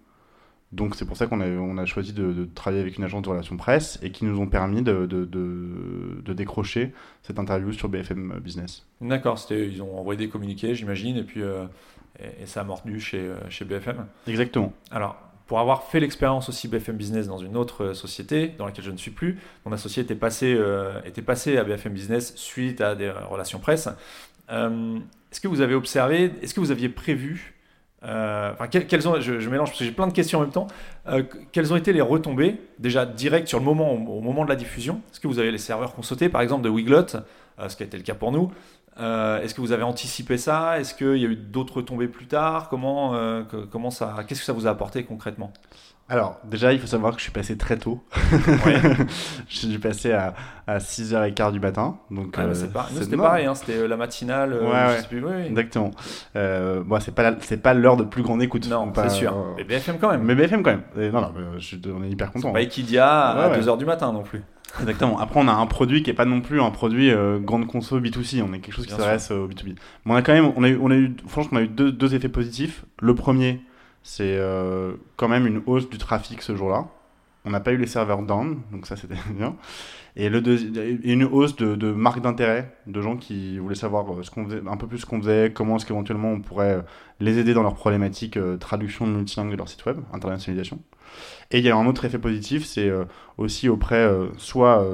[0.72, 3.30] Donc c'est pour ça qu'on a, on a choisi de, travailler avec une agence de
[3.30, 6.92] relations presse et qui nous ont permis de, de, décrocher
[7.24, 8.86] cette interview sur BFM Business.
[9.00, 11.66] D'accord, ils ont envoyé des communiqués, j'imagine, et puis euh,
[12.20, 14.06] et, ça a mordu chez, euh, chez BFM.
[14.28, 14.74] Exactement.
[14.92, 15.16] Alors,
[15.48, 18.92] pour avoir fait l'expérience aussi BFM Business dans une autre euh, société dans laquelle je
[18.92, 20.60] ne suis plus, mon associé était passé,
[21.06, 23.88] était passé à BFM Business suite à des relations presse.
[24.50, 27.55] est-ce que vous avez observé, est-ce que vous aviez prévu
[28.06, 30.68] euh, enfin, ont, je, mélange parce que j'ai plein de questions en même temps.
[31.08, 34.56] Euh, quelles ont été les retombées, déjà direct sur le moment, au, moment de la
[34.56, 35.02] diffusion?
[35.12, 37.16] Est-ce que vous avez les serveurs qui ont sauté, par exemple, de Wiglot,
[37.60, 38.52] euh, ce qui a été le cas pour nous.
[38.98, 40.80] Est-ce que vous avez anticipé ça?
[40.80, 42.70] Est-ce qu'il y a eu d'autres tombées plus tard?
[42.70, 43.14] Comment,
[43.70, 45.52] comment ça, qu'est-ce que ça vous a apporté concrètement?
[46.08, 48.04] Alors, déjà, il faut savoir que je suis passé très tôt.
[48.64, 48.80] Ouais.
[49.50, 50.36] je suis passé à,
[50.68, 51.98] à 6h15 du matin.
[52.12, 54.54] Donc, Ah, bah, euh, c'est pas- c'était pareil, hein, c'était la matinale.
[54.54, 55.02] euh, Ouais, je ouais.
[55.02, 55.46] sais plus, oui, oui.
[55.48, 55.90] Exactement.
[56.36, 58.70] Euh, bon, c'est pas, la- c'est pas l'heure de plus grande écoute.
[58.70, 59.34] Non, c'est sûr.
[59.36, 60.22] euh, Mais BFM quand même.
[60.22, 60.84] Mais BFM quand même.
[60.96, 62.54] Et non, non, je on est hyper content.
[62.54, 63.62] Pas Equidia à Ouais, ouais.
[63.64, 64.44] 2h du matin non plus.
[64.82, 65.18] Exactement.
[65.20, 68.00] Après, on a un produit qui est pas non plus un produit euh, grande conso
[68.00, 68.44] B2C.
[68.48, 69.70] On est quelque chose qui s'adresse euh, au B2B.
[70.06, 71.68] Mais on a quand même, on a eu, on a eu franchement, on a eu
[71.68, 72.86] deux, deux effets positifs.
[73.02, 73.62] Le premier,
[74.08, 76.88] c'est euh, quand même une hausse du trafic ce jour-là.
[77.44, 79.56] On n'a pas eu les serveurs down, donc ça c'était bien.
[80.16, 84.22] Et le et une hausse de, de marques d'intérêt, de gens qui voulaient savoir euh,
[84.22, 86.82] ce qu'on faisait, un peu plus ce qu'on faisait, comment est-ce qu'éventuellement on pourrait euh,
[87.20, 90.80] les aider dans leurs problématiques euh, traduction multilingue de leur site web, internationalisation.
[91.50, 92.92] Et il y a un autre effet positif, c'est
[93.38, 94.86] aussi auprès soit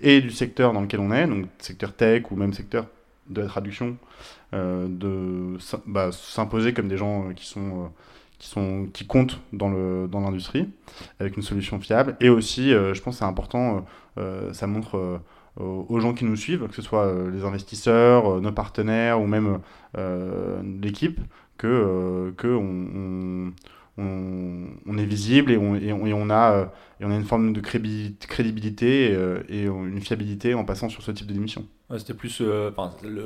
[0.00, 2.86] et du secteur dans lequel on est, donc secteur tech ou même secteur
[3.28, 3.96] de la traduction,
[4.52, 7.90] de bah, s'imposer comme des gens qui sont
[8.38, 10.68] qui sont qui comptent dans le dans l'industrie
[11.20, 12.16] avec une solution fiable.
[12.20, 13.84] Et aussi, euh, je pense que c'est important,
[14.18, 15.20] euh, euh, ça montre
[15.58, 19.60] aux gens qui nous suivent, que ce soit les investisseurs, nos partenaires ou même
[20.82, 21.18] l'équipe,
[21.56, 23.52] que que on,
[23.96, 26.70] on- est visible et on, et on, a,
[27.00, 29.16] et on a une forme de crédibilité
[29.48, 31.64] et une fiabilité en passant sur ce type d'émission.
[31.96, 32.42] C'était plus,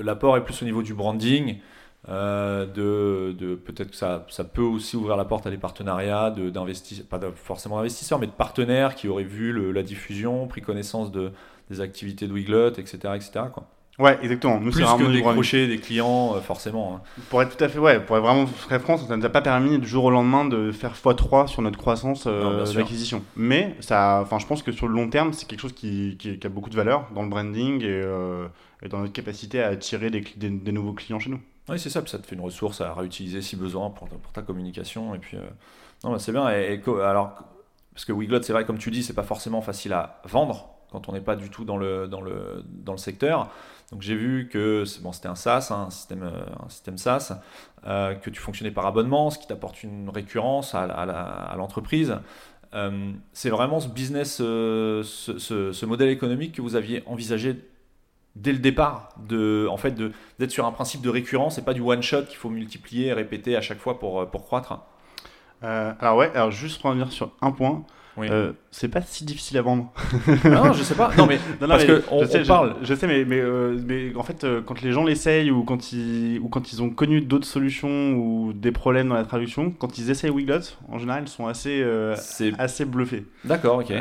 [0.04, 1.56] l'apport est plus au niveau du branding,
[2.08, 6.30] euh, de, de peut-être que ça, ça peut aussi ouvrir la porte à des partenariats,
[6.30, 10.46] de, d'investi- pas de- forcément d'investisseurs, mais de partenaires qui auraient vu le- la diffusion,
[10.46, 11.30] pris connaissance de,
[11.70, 13.30] des activités de Wiglot, etc., etc.
[13.52, 13.64] Quoi.
[13.98, 14.58] Ouais, exactement.
[14.60, 16.96] Nous, Plus que décrocher des clients, euh, forcément.
[16.96, 17.20] hein.
[17.28, 19.28] Pour être tout à fait, ouais, pour être vraiment très franc, ça ne nous a
[19.28, 23.22] pas permis du jour au lendemain de faire x3 sur notre croissance euh, Non, d'acquisition.
[23.36, 26.38] Mais ça, enfin, je pense que sur le long terme, c'est quelque chose qui, qui-
[26.38, 28.02] qui a beaucoup de valeur dans le branding et,
[28.82, 31.40] et dans notre capacité à attirer des, cli- des- des nouveaux clients chez nous.
[31.70, 34.42] Oui, c'est ça, puis ça te fait une ressource à réutiliser si besoin pour ta,
[34.42, 35.14] communication.
[35.14, 35.46] Et puis, euh,
[36.02, 36.50] non, bah, c'est bien.
[36.50, 37.44] Et, alors,
[37.94, 41.08] parce que Wiglot, c'est vrai, comme tu dis, c'est pas forcément facile à vendre quand
[41.08, 43.48] on n'est pas du tout dans le, dans le, dans le secteur.
[43.92, 47.38] Donc, j'ai vu que bon, c'était un SaaS, hein, un, système, euh, un système SaaS,
[47.86, 52.16] euh, que tu fonctionnais par abonnement, ce qui t'apporte une récurrence à, à l'entreprise.
[53.32, 57.56] C'est vraiment ce business, ce modèle économique que vous aviez envisagé
[58.36, 59.94] dès le départ, de, en fait,
[60.38, 63.12] d'être sur un principe de récurrence et pas du one shot qu'il faut multiplier et
[63.12, 64.80] répéter à chaque fois pour, euh, pour croître.
[65.62, 67.84] Euh, alors ouais, alors juste pour revenir sur un point,
[68.16, 68.26] Oui.
[68.30, 69.92] euh, c'est pas si difficile à vendre.
[70.44, 71.10] non, je sais pas.
[71.16, 72.74] Non, mais Non, non, parce mais que on, je sais, on je- parle.
[72.82, 75.92] Je, sais, mais, mais, euh, mais en fait, euh, quand les gens l'essayent ou quand
[75.92, 79.96] ils ou quand ils ont connu d'autres solutions ou des problèmes dans la traduction, quand
[79.98, 80.58] ils essayent Wiglot,
[80.90, 81.82] en général, ils sont assez
[82.58, 83.26] assez bluffés.
[83.44, 83.92] d'accord, ok.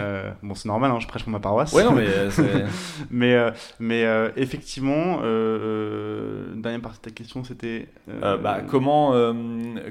[0.44, 1.72] Bon, c'est normal, hein, je prêche pour ma paroisse.
[1.74, 2.66] Ouais, non, mais c'est-
[3.12, 3.38] mais
[3.80, 5.18] mais effectivement,
[6.56, 7.88] dernière partie de ta question, c'était.
[8.42, 9.14] bah, comment,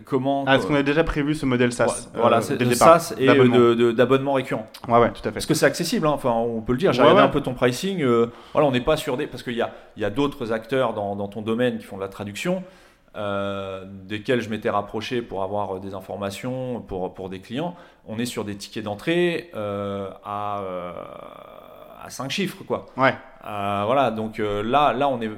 [0.04, 0.44] comment.
[0.46, 3.92] Ah, est-ce qu'on a déjà prévu ce modèle SaaS voilà, c'est le SaaS et de-
[4.08, 4.66] d'abonnement récurrent.
[4.88, 5.32] Ouais, ouais, tout à fait.
[5.32, 6.92] Parce que c'est accessible, hein, enfin, on peut le dire.
[6.92, 8.02] J'ai Ouais, regardé un peu ton pricing.
[8.02, 9.26] euh, voilà, on n'est pas sur des.
[9.26, 12.02] Parce qu'il y a, y a d'autres acteurs dans, dans ton domaine qui font de
[12.02, 12.62] la traduction,
[13.16, 17.74] euh, desquels je m'étais rapproché pour avoir euh, des informations pour, pour des clients.
[18.06, 20.60] On est sur des tickets d'entrée euh, à,
[22.04, 22.86] à 5 chiffres, quoi.
[22.96, 23.14] Ouais.
[23.42, 25.30] Voilà, donc là, là, on est.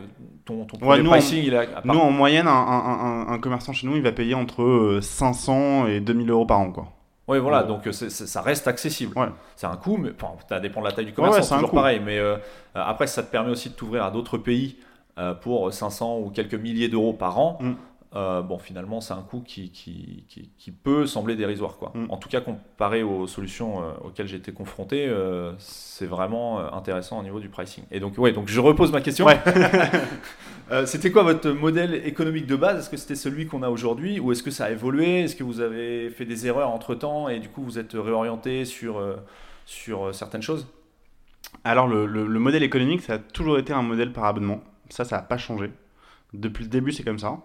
[0.44, 3.72] Ton, ton Ouais, nous, pricing, il part- Nous, en moyenne, un, un- un- un commerçant
[3.72, 6.86] chez nous, il va payer entre euh, 500 et 2000 euros par an, quoi.
[7.30, 7.68] Oui, voilà, Ouais.
[7.68, 9.16] donc euh, ça reste accessible.
[9.16, 9.28] Ouais.
[9.54, 10.10] C'est un coût, mais
[10.48, 12.00] ça dépend de la taille du commerce, ouais, c'est toujours pareil.
[12.04, 12.38] Mais euh, euh,
[12.74, 14.78] après, ça te permet aussi de t'ouvrir à d'autres pays
[15.16, 17.58] euh, pour 500 ou quelques milliers d'euros par an.
[17.60, 17.72] Mm.
[18.16, 21.76] Euh, bon, finalement, c'est un coût qui, qui, qui, qui peut sembler dérisoire.
[21.76, 21.92] Quoi.
[21.94, 22.06] Mm.
[22.08, 26.68] En tout cas, comparé aux solutions euh, auxquelles j'ai été confronté, euh, c'est vraiment euh,
[26.72, 27.84] intéressant au niveau du pricing.
[27.92, 29.26] Et donc, ouais, donc je repose ma question.
[29.26, 29.38] Ouais.
[30.86, 32.78] C'était quoi votre modèle économique de base?
[32.78, 34.20] Est-ce que c'était celui qu'on a aujourd'hui?
[34.20, 35.22] Ou est-ce que ça a évolué?
[35.22, 38.64] Est-ce que vous avez fait des erreurs entre temps et du coup vous êtes réorienté
[38.64, 39.02] sur,
[39.66, 40.68] sur certaines choses?
[41.64, 44.60] Alors, le, le- le modèle économique, ça a toujours été un modèle par abonnement.
[44.90, 45.72] Ça, ça n'a pas changé.
[46.34, 47.38] Depuis le début, c'est comme ça.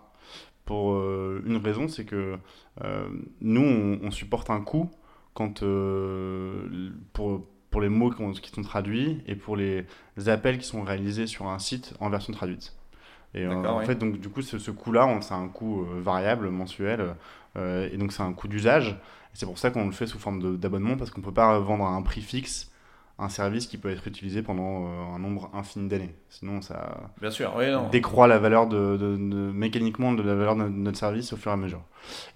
[0.66, 2.38] Pour euh, une raison, c'est que
[2.84, 3.08] euh,
[3.42, 4.90] nous, on, on supporte un coût
[5.34, 9.86] quand, euh, pour, pour les mots qui sont traduits et pour les
[10.28, 12.76] appels qui sont réalisés sur un site en version traduite.
[13.34, 13.86] Et en oui.
[13.86, 17.16] fait, donc, du coup, ce, ce coût-là, on- c'est un coût euh, variable, mensuel,
[17.58, 18.98] euh, et donc c'est un coût d'usage.
[19.34, 21.84] C'est pour ça qu'on le fait sous forme d'abonnement, parce qu'on ne peut pas vendre
[21.86, 22.72] à un prix fixe
[23.18, 26.14] un service qui peut être utilisé pendant euh, un nombre infini d'années.
[26.30, 27.88] Sinon, ça Bien sûr, oui, non.
[27.90, 31.52] décroît la valeur de, de- de- mécaniquement de la valeur de notre service au fur
[31.52, 31.82] et à mesure.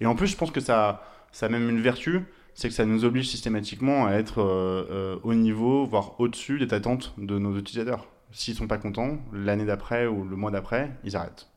[0.00, 2.86] Et en plus, je pense que ça, ça a même une vertu, c'est que ça
[2.86, 7.56] nous oblige systématiquement à être euh, euh, au niveau, voire au-dessus des attentes de nos
[7.58, 8.06] utilisateurs.
[8.32, 11.48] s'ils sont pas contents, l'année d'après ou le mois d'après, ils arrêtent.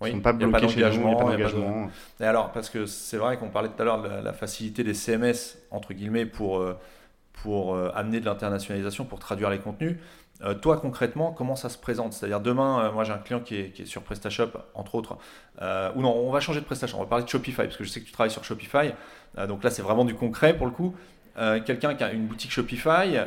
[0.00, 1.46] Ils Oui, sont pas bloqués chez nous, il n'y a pas d'engagement, il y a
[1.46, 1.52] pas
[2.18, 2.24] de-.
[2.24, 4.82] Et alors, parce que c'est vrai qu'on parlait tout à l'heure de la, la facilité
[4.82, 6.74] des CMS, entre guillemets, pour, euh,
[7.32, 9.96] pour euh, amener de l'internationalisation, pour traduire les contenus.
[10.42, 12.12] Euh, toi, concrètement, comment ça se présente?
[12.12, 15.16] C'est-à-dire, demain, euh, moi j'ai un client qui est, qui est sur PrestaShop, entre autres.
[15.60, 17.90] Ou non, on va changer de PrestaShop, on va parler de Shopify, parce que je
[17.90, 18.92] sais que tu travailles sur Shopify.
[19.48, 20.94] Donc là, c'est vraiment du concret pour le coup.
[21.36, 23.18] Quelqu'un qui a une boutique Shopify,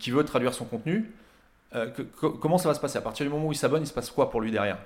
[0.00, 1.12] qui veut traduire son contenu,
[2.18, 2.96] comment ça va se passer?
[2.96, 4.78] À partir du moment où il s'abonne, il se passe quoi pour lui derrière?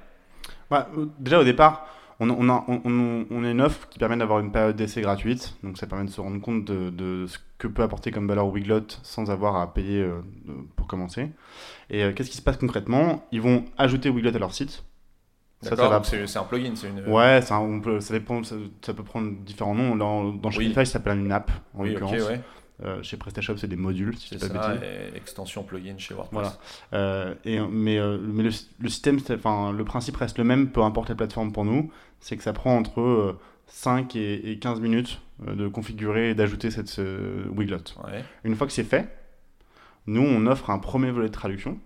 [0.68, 0.88] Bah,
[1.20, 1.86] déjà au départ,
[2.20, 2.80] on, on a, on,
[3.30, 5.56] on- a une offre qui permet d'avoir une période d'essai gratuite.
[5.62, 8.46] Donc ça permet de se rendre compte de, de ce que peut apporter comme valeur
[8.48, 10.20] Wiglot sans avoir à payer euh,
[10.76, 11.30] pour commencer.
[11.90, 13.24] Et euh, qu'est-ce qui se passe concrètement?
[13.32, 14.84] Ils vont ajouter Wiglot à leur site.
[15.62, 16.02] Ça, va.
[16.04, 17.08] C'est un plugin, c'est une.
[17.10, 19.96] Ouais, ça, peut, ça, dépend, ça, ça peut prendre différents noms.
[19.96, 20.54] Dans, dans Oui.
[20.54, 22.28] Shopify, ça s'appelle une app, en oui, l'occurrence.
[22.28, 22.40] ouais.
[22.84, 26.58] Euh, chez PrestaShop, c'est des modules, si C'est pas et extension plugin chez WordPress.
[26.90, 27.02] Voilà.
[27.04, 30.82] Euh, et, mais euh, mais le, le système, enfin, le principe reste le même, peu
[30.82, 31.90] importe la plateforme pour nous.
[32.20, 36.34] C'est que ça prend entre euh, 5 et, et 15 minutes euh, de configurer et
[36.34, 37.78] d'ajouter cette ce Wiglot.
[38.04, 38.24] Ouais.
[38.44, 39.08] Une fois que c'est fait,
[40.06, 41.78] nous, on offre un premier volet de traduction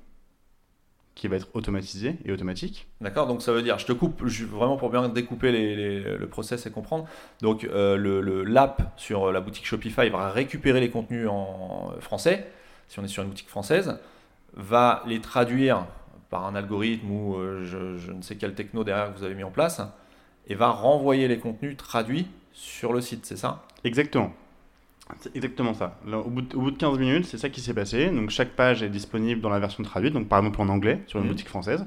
[1.14, 2.86] qui va être automatisé et automatique.
[3.00, 6.00] D'accord, donc ça veut dire, je te coupe je- vraiment pour bien découper les- les-
[6.16, 7.06] le process et comprendre.
[7.42, 12.46] Donc euh, le- l'app sur la boutique Shopify va récupérer les contenus en français,
[12.88, 13.98] si on est sur une boutique française,
[14.54, 15.86] va les traduire
[16.30, 19.34] par un algorithme ou euh, je, je ne sais quel techno derrière que vous avez
[19.34, 19.82] mis en place,
[20.46, 23.64] et va renvoyer les contenus traduits sur le site, c'est ça?
[23.84, 24.32] Exactement.
[25.18, 25.98] C'est exactement ça.
[26.06, 28.08] Là, au, bout de, au bout de 15 minutes, c'est ça qui s'est passé.
[28.10, 31.18] Donc chaque page est disponible dans la version traduite, donc par exemple en anglais sur
[31.18, 31.30] une Mhm.
[31.32, 31.84] boutique française.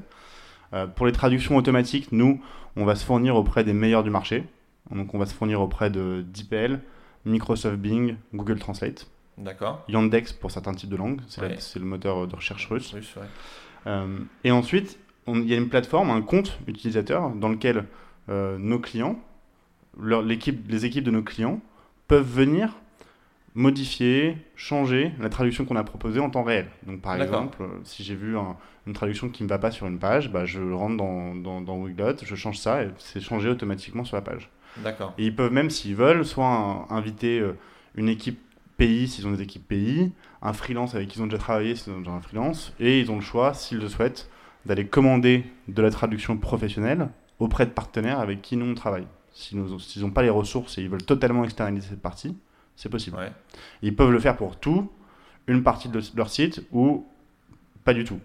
[0.73, 2.41] Euh, pour les traductions automatiques, nous,
[2.75, 4.43] on va se fournir auprès des meilleurs du marché.
[4.91, 6.79] Donc on va se fournir auprès de DeepL,
[7.25, 9.07] Microsoft Bing, Google Translate,
[9.38, 11.57] D'accord Yandex pour certains types de langues, c'est Ouais.
[11.75, 12.91] le moteur de recherche russe.
[12.93, 13.23] Russe, ouais.
[13.88, 17.86] Euh, et ensuite, il y a une plateforme, un compte utilisateur dans lequel
[18.29, 19.17] euh, nos clients,
[19.99, 20.36] leur- les
[20.86, 21.62] équipes de nos clients
[22.07, 22.73] peuvent venir
[23.55, 26.67] modifier, changer la traduction qu'on a proposée en temps réel.
[26.87, 28.55] Donc par exemple, euh, si j'ai vu un-
[28.87, 31.77] une traduction qui ne va pas sur une page, bah, je rentre dans, dans, dans
[31.77, 34.49] Wiglot, je change ça et c'est changé automatiquement sur la page.
[34.77, 35.13] D'accord.
[35.17, 37.55] Et ils peuvent même, s'ils veulent, soit un- inviter euh,
[37.95, 38.39] une équipe
[38.77, 40.11] pays, s'ils ont des équipes pays,
[40.41, 43.11] un freelance avec qui ils ont déjà travaillé, s'ils ont déjà un freelance, et ils
[43.11, 44.29] ont le choix, s'ils le souhaitent,
[44.65, 49.05] d'aller commander de la traduction professionnelle auprès de partenaires avec qui nous on travaille.
[49.33, 52.35] S'ils n'ont pas les ressources et ils veulent totalement externaliser cette partie,
[52.75, 53.17] c'est possible.
[53.17, 53.31] Ouais.
[53.81, 54.89] Ils peuvent le faire pour tout,
[55.47, 57.05] une partie de leur site ou
[57.83, 58.19] pas du tout.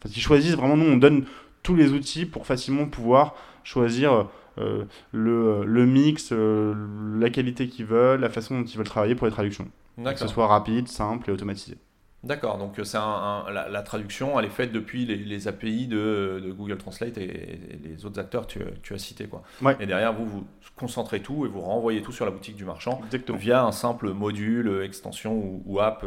[0.00, 1.24] Parce qu'ils choisissent vraiment, nous on donne
[1.62, 6.74] tous les outils pour facilement pouvoir choisir euh, le, le mix, euh,
[7.18, 9.68] la qualité qu'ils veulent, la façon dont ils veulent travailler pour les traductions.
[9.96, 11.76] Que ce soit rapide, simple et automatisé.
[12.24, 13.02] D'accord, donc euh, c'est un,
[13.46, 17.18] un- la, la traduction, elle est faite depuis les, les API de, de Google Translate
[17.18, 19.26] et, et les autres acteurs que tu, as cités.
[19.26, 19.42] Quoi.
[19.60, 19.76] Ouais.
[19.80, 20.44] Et derrière, vous, vous
[20.76, 23.38] concentrez tout et vous renvoyez tout sur la boutique du marchand Exactement.
[23.38, 26.04] via un simple module, euh, extension ou, ou app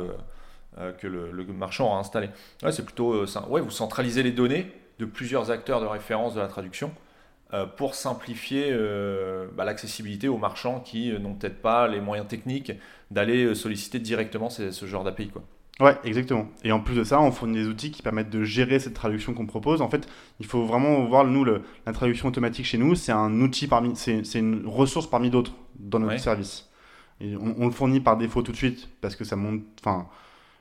[0.78, 2.30] euh, que le, le marchand a installé.
[2.64, 3.48] Ouais, c'est plutôt euh, ça.
[3.50, 6.92] Ouais, vous centralisez les données de plusieurs acteurs de référence de la traduction
[7.54, 8.72] euh, pour simplifier
[9.54, 12.72] bah, l'accessibilité aux marchands qui n'ont peut-être pas les moyens techniques
[13.12, 15.28] d'aller solliciter directement ces- ce genre d'API.
[15.28, 15.44] Quoi.
[15.82, 16.48] Ouais, exactement.
[16.64, 19.34] Et en plus de ça, on fournit des outils qui permettent de gérer cette traduction
[19.34, 19.82] qu'on propose.
[19.82, 20.08] En fait,
[20.40, 23.94] il faut vraiment voir, nous, le- la traduction automatique chez nous, c'est un outil parmi,
[23.96, 26.18] c'est une ressource parmi d'autres dans notre Ouais.
[26.18, 26.70] service.
[27.20, 29.64] Et on, on le fournit par défaut tout de suite parce que ça monte.
[29.82, 30.08] Enfin,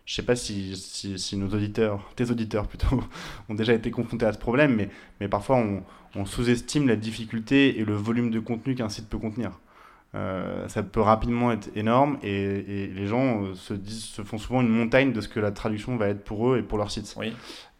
[0.04, 3.02] je sais pas si, si, si nos auditeurs, tes auditeurs plutôt,
[3.48, 4.88] ont déjà été confrontés à ce problème, mais,
[5.20, 5.82] mais parfois on,
[6.16, 9.52] on sous-estime la difficulté et le volume de contenu qu'un site peut contenir.
[10.14, 12.30] Euh, ça peut rapidement être énorme et,
[12.84, 15.50] et les gens euh, se, disent, se font souvent une montagne de ce que la
[15.50, 17.16] traduction va être pour eux et pour leur site.
[17.18, 17.32] Oui.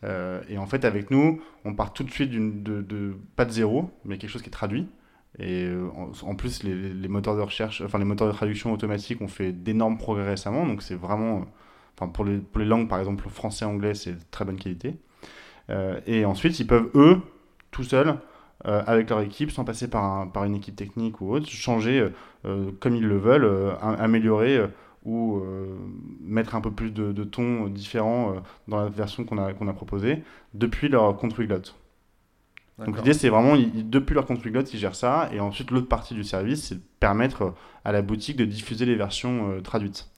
[0.03, 3.45] Euh, et en fait, avec nous, on part tout de suite d'une- de, de- pas
[3.45, 4.89] de zéro, mais quelque chose qui est traduit.
[5.39, 9.21] Et en, en plus, les, les moteurs de recherche, enfin les moteurs de traduction automatique
[9.21, 10.67] ont fait d'énormes progrès récemment.
[10.67, 11.45] Donc c'est vraiment,
[11.97, 14.97] enfin pour les, pour les langues par exemple français, anglais, c'est de très bonne qualité.
[16.07, 17.21] Et ensuite, ils peuvent eux,
[17.71, 18.17] tout seuls,
[18.67, 22.01] euh, avec leur équipe, sans passer par, un- par une équipe technique ou autre, changer
[22.01, 22.11] euh,
[22.47, 24.61] euh, comme ils le veulent, euh, am- améliorer
[25.05, 25.43] ou
[26.21, 29.69] mettre un peu plus de, de tons différents euh, dans la version qu'on a, qu'on
[29.69, 30.23] a proposée
[30.55, 31.75] depuis leur compte Wiglot.
[32.87, 35.89] Donc l'idée c'est vraiment, ils- depuis leur compte Wiglot, ils gèrent ça, et ensuite l'autre
[35.89, 40.09] partie du service, c'est de permettre à la boutique de diffuser les versions traduites.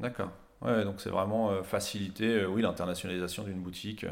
[0.00, 0.30] D'accord.
[0.62, 4.06] Ouais, donc c'est vraiment faciliter oui, l'internationalisation d'une boutique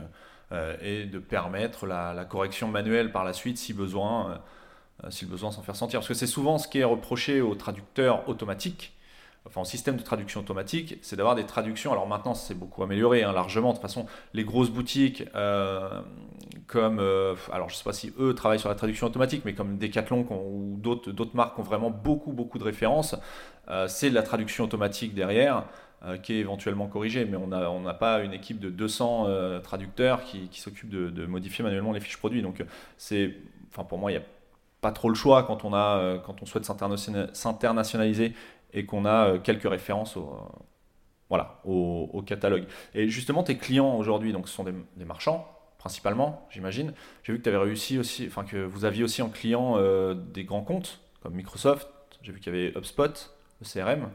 [0.80, 4.36] et de permettre la, correction manuelle par la suite si besoin, euh,
[5.04, 6.00] euh, si besoin s'en faire sentir.
[6.00, 8.92] Parce que c'est souvent ce qui est reproché aux traducteurs automatiques,
[9.46, 11.92] enfin en système de traduction automatique, c'est d'avoir des traductions.
[11.92, 13.70] Alors maintenant, c'est beaucoup amélioré, hein, largement.
[13.70, 16.00] De toute façon, les grosses boutiques euh,
[16.66, 19.78] comme, euh, alors je sais pas si eux travaillent sur la traduction automatique, mais comme
[19.78, 23.16] Decathlon ou d'autres marques ont vraiment beaucoup beaucoup de références,
[23.68, 25.64] euh, c'est de la traduction automatique derrière
[26.22, 30.48] qui est éventuellement corrigée, mais on n'a on pas une équipe de 200 traducteurs qui,
[30.48, 32.42] qui s'occupent de, modifier manuellement les fiches produits.
[32.42, 32.62] Donc
[32.96, 33.34] c'est,
[33.70, 34.26] enfin pour moi, il n'y a
[34.80, 38.34] pas trop le choix quand on, a, quand on souhaite s'internationaliser
[38.74, 40.36] et qu'on a euh, quelques références au,
[41.30, 42.66] voilà, au, catalogue.
[42.94, 46.94] Et justement, tes clients aujourd'hui, donc ce sont des, marchands principalement, j'imagine.
[47.22, 50.14] J'ai vu que tu avais réussi aussi, enfin que vous aviez aussi en client euh,
[50.14, 51.88] des grands comptes comme Microsoft.
[52.22, 54.08] J'ai vu qu'il y avait HubSpot, le CRM.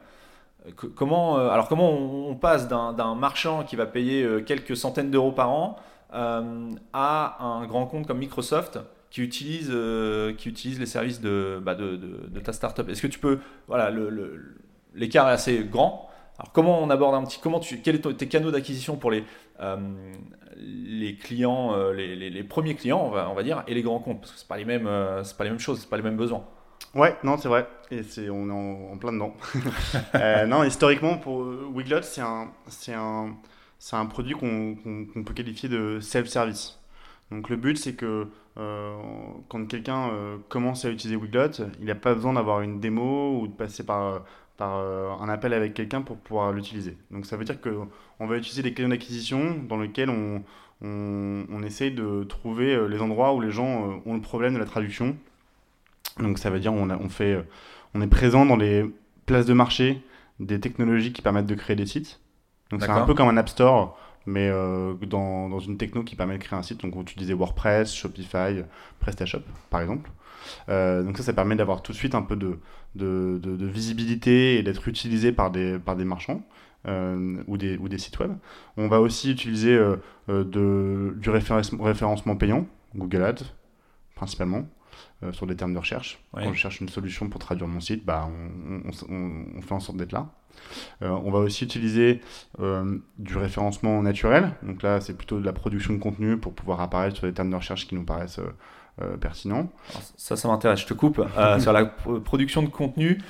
[0.67, 5.51] Euh, comment, alors comment on, passe d'un marchand qui va payer quelques centaines d'euros par
[5.51, 5.77] an
[6.11, 12.39] à un grand compte comme Microsoft qui utilise, euh, qui les services de, bah de,
[12.43, 12.87] ta startup?
[12.89, 13.91] Est-ce que tu peux, voilà,
[14.93, 16.09] l'écart est assez grand.
[16.37, 19.23] Alors comment on aborde un petit, comment tu, quels sont tes canaux d'acquisition pour les,
[19.59, 19.77] euh,
[20.55, 24.21] les clients, euh, les, premiers clients, on va, on va, dire, et les grands comptes,
[24.21, 26.45] parce que c'est pas les mêmes, pas les mêmes choses, c'est pas les mêmes besoins.
[26.95, 29.35] Ouais, non, c'est vrai, et c'est, on est en, plein dedans.
[30.47, 33.35] non, historiquement, pour Wiglot, c'est un, c'est un,
[33.77, 34.75] c'est un produit qu'on,
[35.13, 36.79] qu'on peut qualifier de self-service.
[37.31, 38.95] Donc le but, c'est que euh,
[39.47, 43.47] quand quelqu'un euh, commence à utiliser Wiglot, il n'a pas besoin d'avoir une démo ou
[43.47, 44.25] de passer par,
[44.57, 46.97] par euh, un appel avec quelqu'un pour pouvoir l'utiliser.
[47.11, 50.43] Donc ça veut dire qu'on va utiliser des canaux d'acquisition dans lesquels on,
[50.81, 54.65] on, on, essaye de trouver les endroits où les gens ont le problème de la
[54.65, 55.15] traduction.
[56.19, 57.43] Donc ça veut dire on, on, fait,
[57.93, 58.85] on est présent dans les
[59.25, 60.01] places de marché
[60.39, 62.19] des technologies qui permettent de créer des sites.
[62.71, 66.15] Donc c'est un peu comme un App Store mais euh, dans, dans, une techno qui
[66.15, 66.81] permet de créer un site.
[66.81, 68.63] Donc, tu disais WordPress, Shopify,
[68.99, 70.11] PrestaShop, par exemple.
[70.69, 72.59] Euh, donc ça, ça permet d'avoir tout de suite un peu de,
[72.95, 76.43] de, de, visibilité et d'être utilisé par des, par des marchands.
[76.87, 78.31] Euh, ou, des, ou des sites web.
[78.77, 79.77] On va aussi utiliser
[80.29, 83.43] de, du référencement payant, Google Ads
[84.15, 84.65] principalement,
[85.31, 86.23] sur des termes de recherche.
[86.33, 89.79] Quand je cherche une solution pour traduire mon site, bah, on, on, on fait en
[89.79, 90.29] sorte d'être là.
[91.01, 92.21] Euh, on va aussi utiliser
[92.59, 94.51] euh, du référencement naturel.
[94.63, 97.49] Donc là, c'est plutôt de la production de contenu pour pouvoir apparaître sur les termes
[97.49, 98.39] de recherche qui nous paraissent
[99.01, 99.69] euh, pertinents.
[100.17, 100.81] ça, ça m'intéresse.
[100.81, 101.21] Je te coupe.
[101.59, 103.21] sur la production de contenu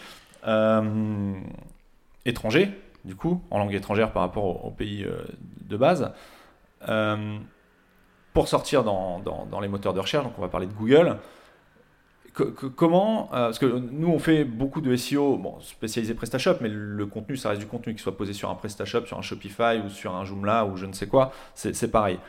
[2.25, 2.71] étranger,
[3.05, 5.05] du coup, en langue étrangère par rapport au, pays
[5.61, 6.11] de base.
[8.33, 11.17] pour sortir dans, dans, les moteurs de recherche, donc on va parler de Google,
[12.31, 17.05] comment, euh, parce que nous on fait beaucoup de SEO, bon, spécialisé PrestaShop, mais le
[17.05, 19.89] contenu, ça reste du contenu qui soit posé sur un PrestaShop, sur un Shopify ou
[19.89, 22.19] sur un Joomla ou je ne sais quoi, c'est pareil.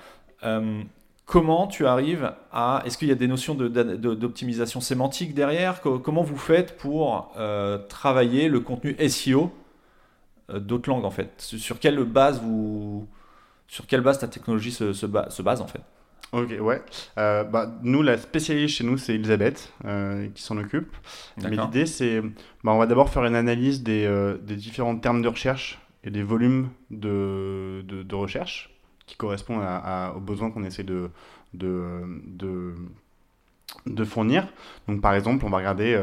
[0.44, 0.82] Euh,
[1.26, 5.80] comment tu arrives à, est-ce qu'il y a des notions d'optimisation sémantique derrière?
[5.80, 9.52] Comment vous faites pour euh, travailler le contenu SEO
[10.54, 11.32] d'autres langues en fait?
[11.38, 13.06] Sur quelle base vous,
[13.68, 15.82] sur quelle base ta technologie se base en fait?
[16.32, 16.80] Ok, ouais.
[17.18, 20.96] Euh, bah, nous, la spécialiste chez nous, c'est Elisabeth euh, qui s'en occupe.
[21.42, 22.20] Mais l'idée, c'est.
[22.62, 26.10] Bah, on va d'abord faire une analyse des, euh, des, différents termes de recherche et
[26.10, 28.70] des volumes de, de, de recherche
[29.06, 31.10] qui correspondent à, aux besoins qu'on essaie de,
[31.52, 31.82] de,
[32.26, 32.74] de,
[33.86, 34.46] de, fournir.
[34.86, 36.00] Donc, par exemple, on va regarder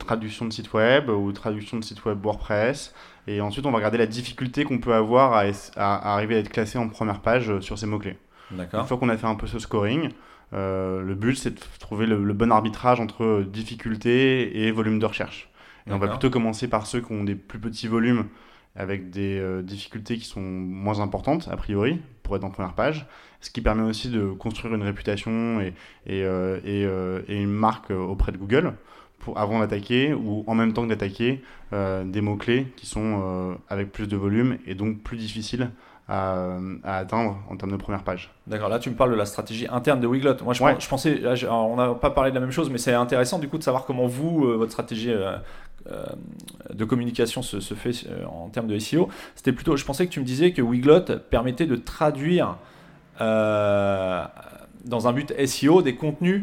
[0.00, 2.92] traduction de site web ou traduction de site web WordPress.
[3.28, 5.44] Et ensuite, on va regarder la difficulté qu'on peut avoir à,
[5.76, 8.18] à arriver à être classé en première page sur ces mots-clés.
[8.50, 10.10] Une fois qu'on a fait un peu ce scoring,
[10.52, 15.50] euh, le but c'est de trouver le, bon arbitrage entre difficulté et volume de recherche.
[15.86, 18.26] Et on va plutôt commencer par ceux qui ont des plus petits volumes
[18.76, 23.06] avec des euh, difficultés qui sont moins importantes, a priori, pour être en première page,
[23.40, 25.74] ce qui permet aussi de construire une réputation et,
[26.06, 28.74] et, euh, et, et une marque auprès de Google
[29.18, 34.06] pour, avant d'attaquer ou en même temps que d'attaquer des mots-clés qui sont avec plus
[34.06, 35.70] de volume et donc plus difficiles
[36.08, 38.30] à, atteindre en termes de première page.
[38.46, 40.36] D'accord, là tu me parles de la stratégie interne de Wiglot.
[40.42, 43.48] Moi je, pensais, on n'a pas parlé de la même chose, mais c'est intéressant du
[43.48, 45.36] coup de savoir comment vous, euh, votre stratégie euh,
[45.90, 46.04] euh,
[46.72, 49.08] de communication se, se fait en termes de SEO.
[49.34, 52.56] C'était plutôt, je pensais que tu me disais que Wiglot permettait de traduire
[53.18, 56.42] dans un but SEO des contenus,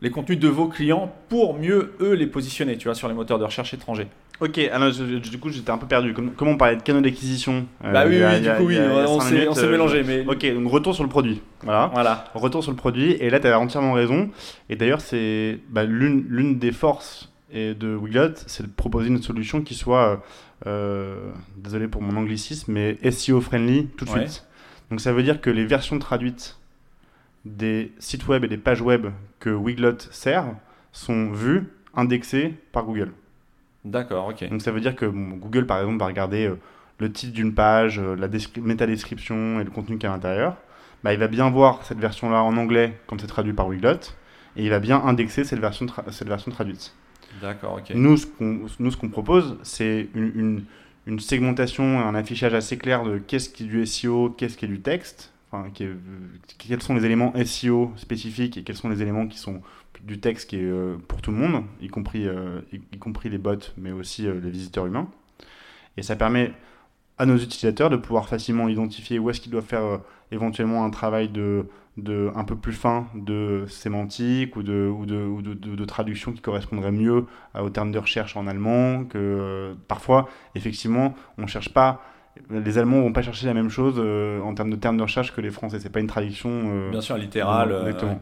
[0.00, 3.38] les contenus de vos clients pour mieux eux les positionner, tu vois, sur les moteurs
[3.38, 4.08] de recherche étrangers.
[4.40, 6.14] Ok, alors du coup j'étais un peu perdu.
[6.14, 9.48] Comment on parlait de canaux d'acquisition euh, Bah oui, oui du coup oui, on s'est
[9.48, 10.04] euh, mélangé.
[10.04, 10.24] Mais...
[10.28, 11.42] Ok, donc retour sur le produit.
[11.62, 11.90] Voilà.
[11.92, 12.24] voilà.
[12.34, 14.30] Retour sur le produit, et là tu as entièrement raison.
[14.70, 19.74] Et d'ailleurs, c'est bah, l'une des forces de Wiglot, c'est de proposer une solution qui
[19.74, 20.22] soit,
[20.66, 24.44] euh, désolé pour mon anglicisme, mais SEO friendly tout de suite.
[24.90, 26.57] Donc ça veut dire que les versions traduites
[27.44, 29.06] des sites web et des pages web
[29.40, 30.46] que Wiglot sert
[30.92, 33.12] sont vues, indexées par Google.
[33.84, 34.48] D'accord, ok.
[34.50, 36.58] Donc ça veut dire que bon, Google, par exemple, va regarder euh,
[36.98, 40.56] le titre d'une page, euh, la descri- métadescription et le contenu qui est à l'intérieur.
[41.04, 43.92] Bah, il va bien voir cette version-là en anglais quand c'est traduit par Wiglot,
[44.56, 46.94] et il va bien indexer cette version, tra- cette version traduite.
[47.40, 47.92] D'accord, ok.
[47.94, 50.64] Nous, ce qu'on nous, ce qu'on propose, c'est une, une,
[51.06, 54.68] une segmentation, un affichage assez clair de qu'est-ce qui est du SEO, qu'est-ce qui est
[54.68, 55.32] du texte,
[56.58, 59.62] quels sont les éléments SEO spécifiques et quels sont les éléments qui sont
[60.04, 63.38] du texte qui est euh, pour tout le monde, y compris, euh, y, compris les
[63.38, 65.08] bots, mais aussi euh, les visiteurs humains.
[65.96, 66.52] Et ça permet
[67.18, 71.28] à nos utilisateurs de pouvoir facilement identifier où est-ce qu'ils doivent faire éventuellement un travail
[71.28, 75.84] de, de un peu plus fin de sémantique ou de, ou de, ou de, de-
[75.84, 81.48] traduction qui correspondrait mieux à- aux termes de recherche en allemand que parfois effectivement on
[81.48, 82.00] cherche pas
[82.50, 85.34] les Allemands vont pas chercher la même chose euh, en termes de termes de recherche
[85.34, 87.72] que les Français c'est pas une traduction euh, Bien sûr, littéral.
[87.72, 88.12] euh, exactement.
[88.12, 88.18] ouais.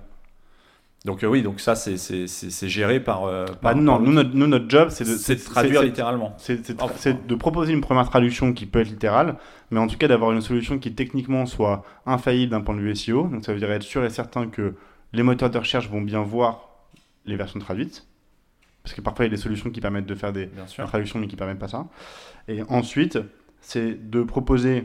[1.05, 3.25] Donc euh, oui, donc ça c'est géré par.
[3.27, 6.35] euh, Bah, par- non par nous notre, nous, notre job c'est de, de traduire littéralement.
[6.39, 9.37] C'est de proposer une première traduction qui peut être littérale,
[9.71, 12.95] mais en tout cas d'avoir une solution qui techniquement soit infaillible d'un point de vue
[12.97, 13.29] SEO.
[13.29, 14.75] Donc ça veut dire être sûr et certain que
[15.12, 16.71] les moteurs de recherche vont bien voir
[17.25, 18.05] les versions traduites.
[18.83, 20.67] Parce que parfois il y a des solutions qui permettent de faire des Bien la
[20.69, 20.87] sûr.
[20.87, 21.87] traduction mais qui permettent pas ça.
[22.49, 23.19] Et ensuite,
[23.69, 24.85] c'est de proposer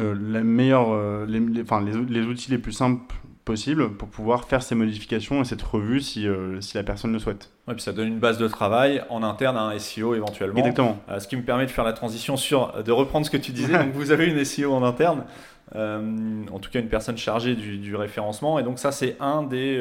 [0.00, 3.14] euh, la meilleure, euh, les, les- enfin, les, les outils les plus simples
[3.44, 7.20] possibles pour pouvoir faire ces modifications et cette revue si, euh, si la personne le
[7.20, 7.50] souhaite.
[7.68, 10.58] Ouais, puis ça donne une base de travail en interne à un SEO éventuellement.
[10.58, 10.98] Exactement.
[11.20, 13.72] Ce qui me permet de faire la transition sur, de reprendre ce que tu disais.
[13.84, 15.22] donc vous avez une SEO en interne,
[15.74, 19.80] en tout cas une personne chargée du, du référencement, et donc ça c'est un des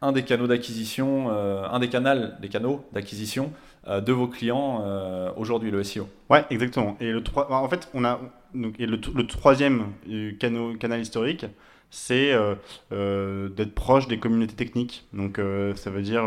[0.00, 3.52] un des canaux d'acquisition, un des canaux des canaux d'acquisition
[3.86, 6.08] de vos clients euh, aujourd'hui le SEO.
[6.30, 6.96] Ouais, exactement.
[7.00, 8.20] Et le trois- en fait, on a
[8.54, 10.32] le, troisième euh,
[10.78, 11.46] canal historique,
[11.90, 12.54] c'est euh,
[12.92, 15.06] euh, d'être proche des communautés techniques.
[15.12, 16.24] Donc, euh, ça veut dire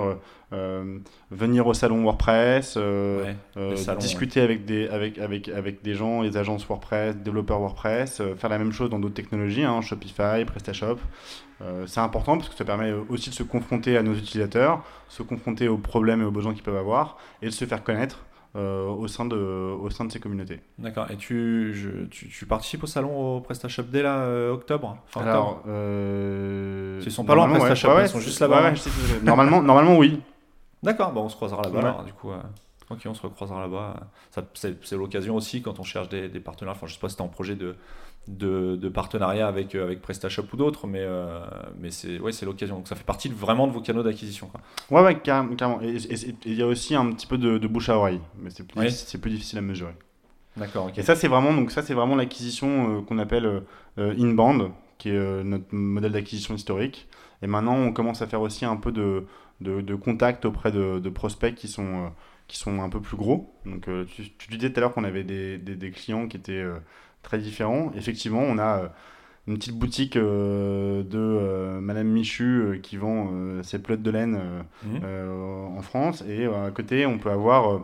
[1.32, 3.36] venir au salon WordPress, Ouais,
[4.00, 8.58] discuter avec des avec avec avec des gens, les agences WordPress, développeurs WordPress, faire la
[8.58, 10.98] même chose dans d'autres technologies, hein, Shopify, PrestaShop.
[11.86, 15.68] C'est important parce que ça permet aussi de se confronter à nos utilisateurs, se confronter
[15.68, 18.26] aux problèmes et aux besoins qu'ils peuvent avoir, et de se faire connaître
[18.56, 20.60] euh, au, sein de, au sein de ces communautés.
[20.78, 21.10] D'accord.
[21.10, 25.26] Et tu, je- tu, tu participes au salon au PrestaShop Day là, euh, octobre octobre
[25.28, 29.20] Alors, euh, Ils sont pas loin, PrestaShop, ouais, ils sont juste là-bas, ouais, hein.
[29.24, 30.22] normalement, normalement, oui.
[30.84, 31.80] D'accord, bah on se croisera là-bas.
[31.80, 32.38] Alors, du coup, euh,
[32.90, 33.96] ok, on se recroisera là-bas.
[34.32, 36.74] Ça, c'est, c'est l'occasion aussi quand on cherche des, des partenaires.
[36.74, 37.76] Enfin, je sais pas si t'es en projet de,
[38.28, 41.40] de, de partenariat avec, euh, avec PrestaShop ou d'autres, mais, euh,
[41.80, 42.78] mais c'est, ouais, l'occasion.
[42.78, 44.50] Donc ça fait partie de- vraiment de vos canaux d'acquisition.
[44.90, 45.56] Ouais, ouais, carrément.
[45.56, 45.82] carrément.
[45.82, 45.98] Et
[46.46, 48.80] il y a aussi un petit peu de, de bouche à oreille, mais c'est plus,
[48.80, 49.20] Oui.
[49.20, 49.94] plus difficile à mesurer.
[50.58, 50.98] D'accord, ok.
[50.98, 53.64] Et ça, c'est vraiment, donc ça, c'est vraiment l'acquisition euh, qu'on appelle
[53.98, 57.08] euh, inbound, qui est notre modèle d'acquisition historique.
[57.42, 59.26] Et maintenant, on commence à faire aussi un peu de,
[59.62, 62.12] de, de contact auprès de, de prospects qui sont,
[62.48, 63.52] qui sont un peu plus gros.
[63.66, 66.64] Donc, tu, tu disais tout à l'heure qu'on avait des, des, des clients qui étaient
[67.24, 67.92] très différents.
[67.96, 68.88] Effectivement, on a euh,
[69.48, 73.30] une petite boutique euh, de euh, Madame Michu euh, qui vend
[73.64, 74.40] ses pelotes de laine
[75.04, 76.24] euh, en France.
[76.28, 77.82] Et à côté, on peut avoir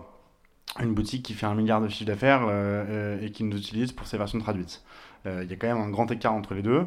[0.81, 2.43] une boutique qui fait un milliard de chiffre d'affaires
[3.21, 4.83] et qui nous utilise pour ses versions traduites.
[5.25, 6.83] Il y a quand même un grand écart entre les deux.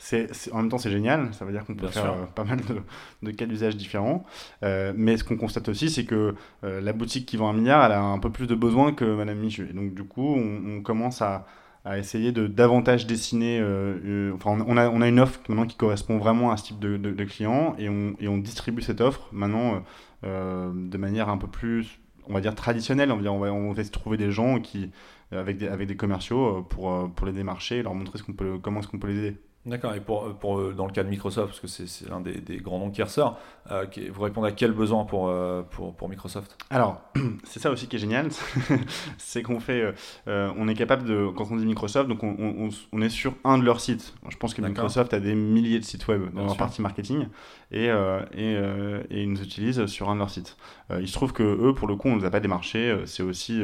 [0.00, 1.32] C'est, c'est- en même temps, c'est génial.
[1.34, 2.76] Ça veut dire qu'on peut Bien faire euh, pas mal de,
[3.24, 4.24] de cas d'usage différents.
[4.62, 7.84] Euh, mais ce qu'on constate aussi, c'est que euh, la boutique qui vend un milliard,
[7.84, 9.66] elle a un peu plus de besoins que Madame Michu.
[9.68, 11.46] Et donc, du coup, on, on commence à,
[11.84, 13.58] à essayer de davantage dessiner.
[13.60, 16.64] euh, euh, enfin, on, a, on a une offre maintenant qui correspond vraiment à ce
[16.64, 19.82] type de, de, client et on, et on distribue cette offre maintenant
[20.24, 23.12] euh, de manière un peu plus, on va dire, traditionnelle.
[23.12, 24.90] On va, on va, on va trouver des gens qui,
[25.32, 28.18] avec, des, avec des commerciaux pour, pour les démarcher et leur montrer
[28.62, 29.36] comment est-ce qu'on peut les aider.
[29.68, 32.40] D'accord, et pour, pour, euh, dans le cas de Microsoft, parce que c'est, l'un des,
[32.40, 33.38] des grands noms qui ressort,
[33.70, 36.56] euh, vous répondez à quel besoin pour, euh, pour, pour Microsoft?
[36.70, 37.02] Alors,
[37.44, 38.30] c'est ça aussi qui est génial,
[39.18, 39.94] c'est qu'on fait,
[40.26, 43.64] euh, on est capable de, quand on dit Microsoft, donc on, est sur un de
[43.64, 44.14] leurs sites.
[44.28, 44.62] Je pense que.
[44.62, 47.26] Microsoft a des milliers de sites web dans leur partie marketing
[47.70, 50.56] et, euh, et, euh, et ils nous utilisent sur un de leurs sites.
[50.90, 53.02] Euh, il se trouve que eux, pour le coup, on ne les a pas démarchés.
[53.06, 53.62] C'est aussi,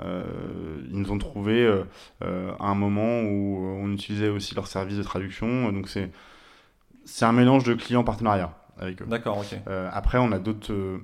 [0.00, 0.24] euh,
[0.90, 1.84] ils nous ont trouvé euh,
[2.22, 5.70] euh, à un moment où on utilisait aussi leur service de traduction.
[5.72, 6.10] Donc c'est,
[7.04, 9.06] c'est un mélange de clients partenariat avec eux.
[9.06, 9.58] D'accord, ok.
[9.92, 11.00] Après, on a d'autres.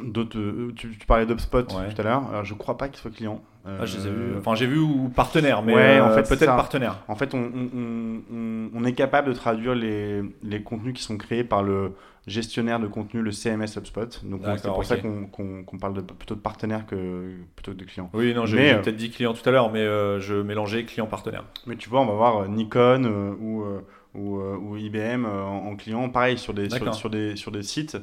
[0.00, 1.92] Euh, euh, tu, tu parlais d'UpSpot Ouais.
[1.94, 2.22] tout à l'heure.
[2.30, 3.42] Alors, je crois pas qu'ils soient clients.
[3.66, 4.36] Euh, Ah, je les ai vus.
[4.38, 6.98] Enfin, j'ai vu ou partenaire, mais Ouais, en euh, fait, peut-être partenaire.
[7.08, 11.02] En fait, on, on- on- on- on est capable de traduire les, les contenus qui
[11.02, 11.92] sont créés par le
[12.26, 14.20] gestionnaire de contenu, le CMS HubSpot.
[14.24, 17.84] Donc, on- c'est pour ça qu'on parle de, plutôt de partenaire que plutôt que de
[17.84, 18.10] client.
[18.14, 21.44] Oui, non, j'ai euh, peut-être dit client tout à l'heure, mais euh, je mélangeais client-partenaire.
[21.66, 23.80] Mais tu vois, on va voir euh, Nikon euh, ou, euh,
[24.14, 26.94] ou, euh, ou IBM euh, en, en client, pareil, sur des, sur, D'accord.
[26.94, 27.96] sur des, sur des sites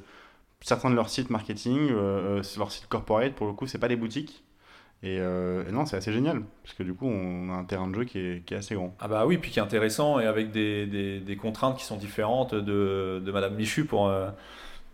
[0.62, 3.88] certains de leurs sites marketing, euh, euh, leur site corporate, pour le coup, c'est pas
[3.88, 4.44] des boutiques.
[5.04, 7.88] Et, euh, et non, c'est assez génial, parce que du coup, on a un terrain
[7.88, 8.96] de jeu qui est, assez grand.
[9.00, 13.32] Ah bah oui, puis qui est intéressant et avec des, contraintes qui sont différentes de,
[13.34, 14.30] Madame Michu pour, euh,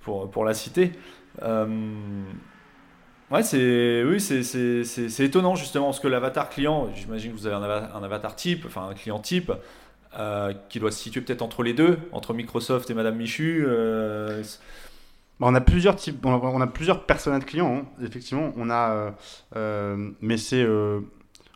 [0.02, 0.94] pour, pour la citer.
[3.30, 7.62] Ouais, c'est oui, c'est- étonnant justement parce que l'avatar client, j'imagine que vous avez un,
[7.62, 9.52] ava- un avatar type, enfin un client type.
[10.70, 13.68] qui doit se situer peut-être entre les deux, entre Microsoft et Madame Michu.
[15.40, 17.86] On a plusieurs types, on a, on a plusieurs personas de clients, hein.
[18.04, 18.52] effectivement.
[18.58, 19.12] On a, euh,
[19.56, 21.00] euh, mais c'est, euh,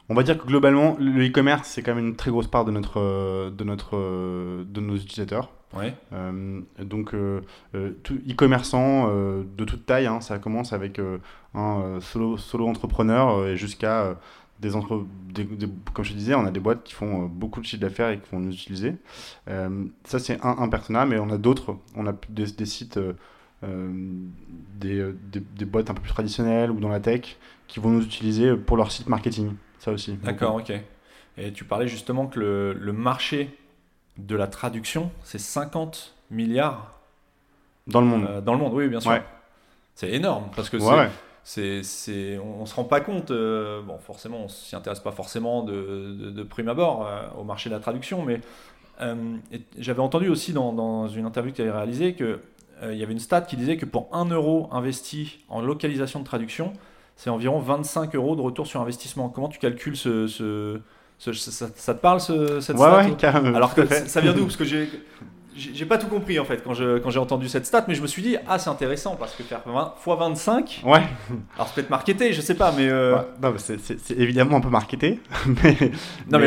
[0.10, 2.72] on va dire que globalement, le e-commerce c'est quand même une très grosse part de
[2.72, 3.96] notre, de notre,
[4.64, 5.50] de nos utilisateurs.
[5.76, 5.94] ouais.
[6.14, 7.14] Euh, donc,
[7.74, 11.00] e-commerçant de toute taille, hein, ça commence avec
[11.54, 14.18] un solo, solo entrepreneur et jusqu'à
[14.60, 17.66] des, entre, des, des- comme je disais, on a des boîtes qui font beaucoup de
[17.66, 18.96] chiffre d'affaires et qui vont nous utiliser.
[19.48, 21.78] Ça, c'est un, un persona, mais on a d'autres.
[21.96, 23.00] On a des, des sites,
[23.64, 27.38] des, euh, des, des boîtes un peu plus traditionnelles ou dans la tech
[27.68, 29.54] qui vont nous utiliser pour leur site marketing.
[29.80, 30.14] Ça aussi.
[30.18, 30.74] D'accord, ok.
[31.38, 33.56] Et tu parlais justement que le, le marché
[34.18, 37.00] de la traduction, c'est 50 milliards
[37.88, 38.26] Dans le monde.
[38.30, 38.74] euh, dans le monde.
[38.74, 39.12] Oui, bien sûr.
[39.12, 39.24] Ouais.
[39.96, 41.10] C'est énorme parce que ouais,
[41.44, 42.38] c'est- ouais.
[42.44, 43.32] on, on se rend pas compte.
[43.32, 47.44] euh, bon, forcément, on s'y intéresse pas forcément de, de, de prime abord euh, au
[47.44, 48.42] marché de la traduction, mais
[49.02, 49.38] euh,
[49.80, 52.38] j'avais entendu aussi dans, dans une interview que tu avais réalisée que euh,
[52.84, 56.26] il y avait une stat qui disait que pour 1 euro investi en localisation de
[56.26, 56.74] traduction,
[57.16, 59.30] c'est environ 25 euros de retour sur investissement.
[59.30, 60.80] Comment tu calcules ce, ce,
[61.20, 63.56] ce- ça, ça te parle ce, cette Ouais, stat ouais, carrément.
[63.56, 64.44] alors que ça vient d'où?
[64.44, 64.90] Parce que j'ai
[65.56, 68.02] j'ai pas tout compris en fait quand je- quand j'ai entendu cette stat, mais je
[68.02, 71.02] me suis dit ah c'est intéressant parce que faire 20 fois 25, Ouais.
[71.56, 74.70] alors c'est peut-être marketé, je sais pas, mais euh, Ouais, non, c'est- évidemment un peu
[74.70, 75.20] marketé,
[75.64, 75.76] mais
[76.30, 76.40] Non,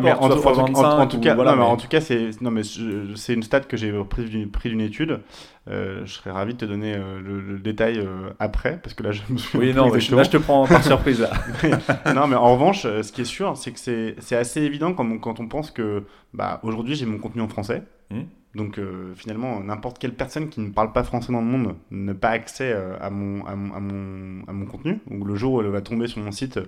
[0.00, 1.62] mais en, tout- fois en tout- en- 25 en tout ou cas, voilà, non, mais
[1.64, 4.50] mais- en tout cas, c'est non mais je- c'est une stat que j'ai pris d'une
[4.50, 5.20] pris d'une étude.
[5.70, 9.04] Euh, je serais ravi de te donner euh, le, le détail euh, après, parce que
[9.04, 9.56] là, je me suis.
[9.56, 11.30] oui non, mais je- là je te prends par surprise là.
[12.14, 15.04] non, mais en revanche, ce qui est sûr, c'est que c'est c'est assez évident quand
[15.08, 16.02] on, quand on pense que
[16.34, 17.84] bah, aujourd'hui j'ai mon contenu en français.
[18.12, 18.26] Mhm.
[18.54, 22.14] Donc euh, finalement, n'importe quelle personne qui ne parle pas français dans le monde n'a
[22.14, 25.00] pas accès euh, à, mon, à, mon, à, mon, contenu.
[25.10, 26.60] Donc le jour où elle va tomber sur mon site,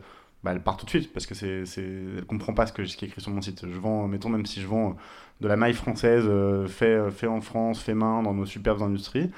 [0.42, 2.96] bah, elle part tout de suite parce que c'est, elle comprend pas ce, que, ce
[2.96, 3.66] qui est écrit sur mon site.
[3.70, 4.96] Je vends, mettons même si je vends
[5.40, 9.30] de la maille française euh, fait, fait en France, fait main dans nos superbes industries,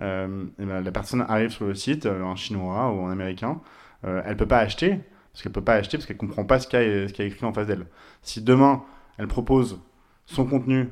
[0.00, 3.60] euh, ben, la personne arrive sur le site, euh, un chinois ou un américain,
[4.04, 4.98] euh, elle peut pas acheter
[5.32, 7.66] parce qu'elle peut pas acheter parce qu'elle comprend pas ce qu'il y écrit en face
[7.66, 7.86] d'elle.
[8.22, 8.82] Si demain
[9.18, 9.80] elle propose
[10.26, 10.88] son contenu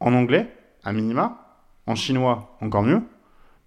[0.00, 0.48] en anglais,
[0.82, 1.50] à minima,
[1.86, 3.02] en chinois, encore mieux,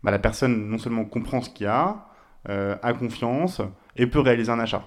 [0.03, 2.07] bah, la personne non seulement comprend ce qu'il y a,
[2.49, 3.61] euh, a confiance
[3.95, 4.83] et peut réaliser un achat.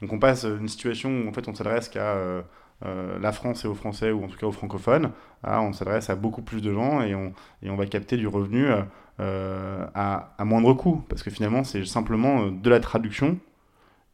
[0.00, 2.42] Donc on passe d'une situation où en fait on s'adresse qu'à euh,
[2.84, 5.10] euh, la France et aux Français ou en tout cas aux francophones,
[5.42, 8.66] à on s'adresse à beaucoup plus de gens et on, va capter du revenu
[9.18, 13.38] à, moindre coût parce que finalement c'est simplement de la traduction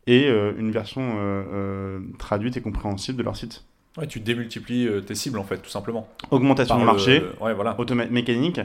[0.06, 1.16] et une version
[2.18, 3.64] traduite et compréhensible de leur site.
[3.96, 6.08] Ouais, tu démultiplies euh, tes cibles en fait, tout simplement.
[6.30, 7.76] Augmentation Par du le- marché, ouais, voilà,
[8.10, 8.60] mécanique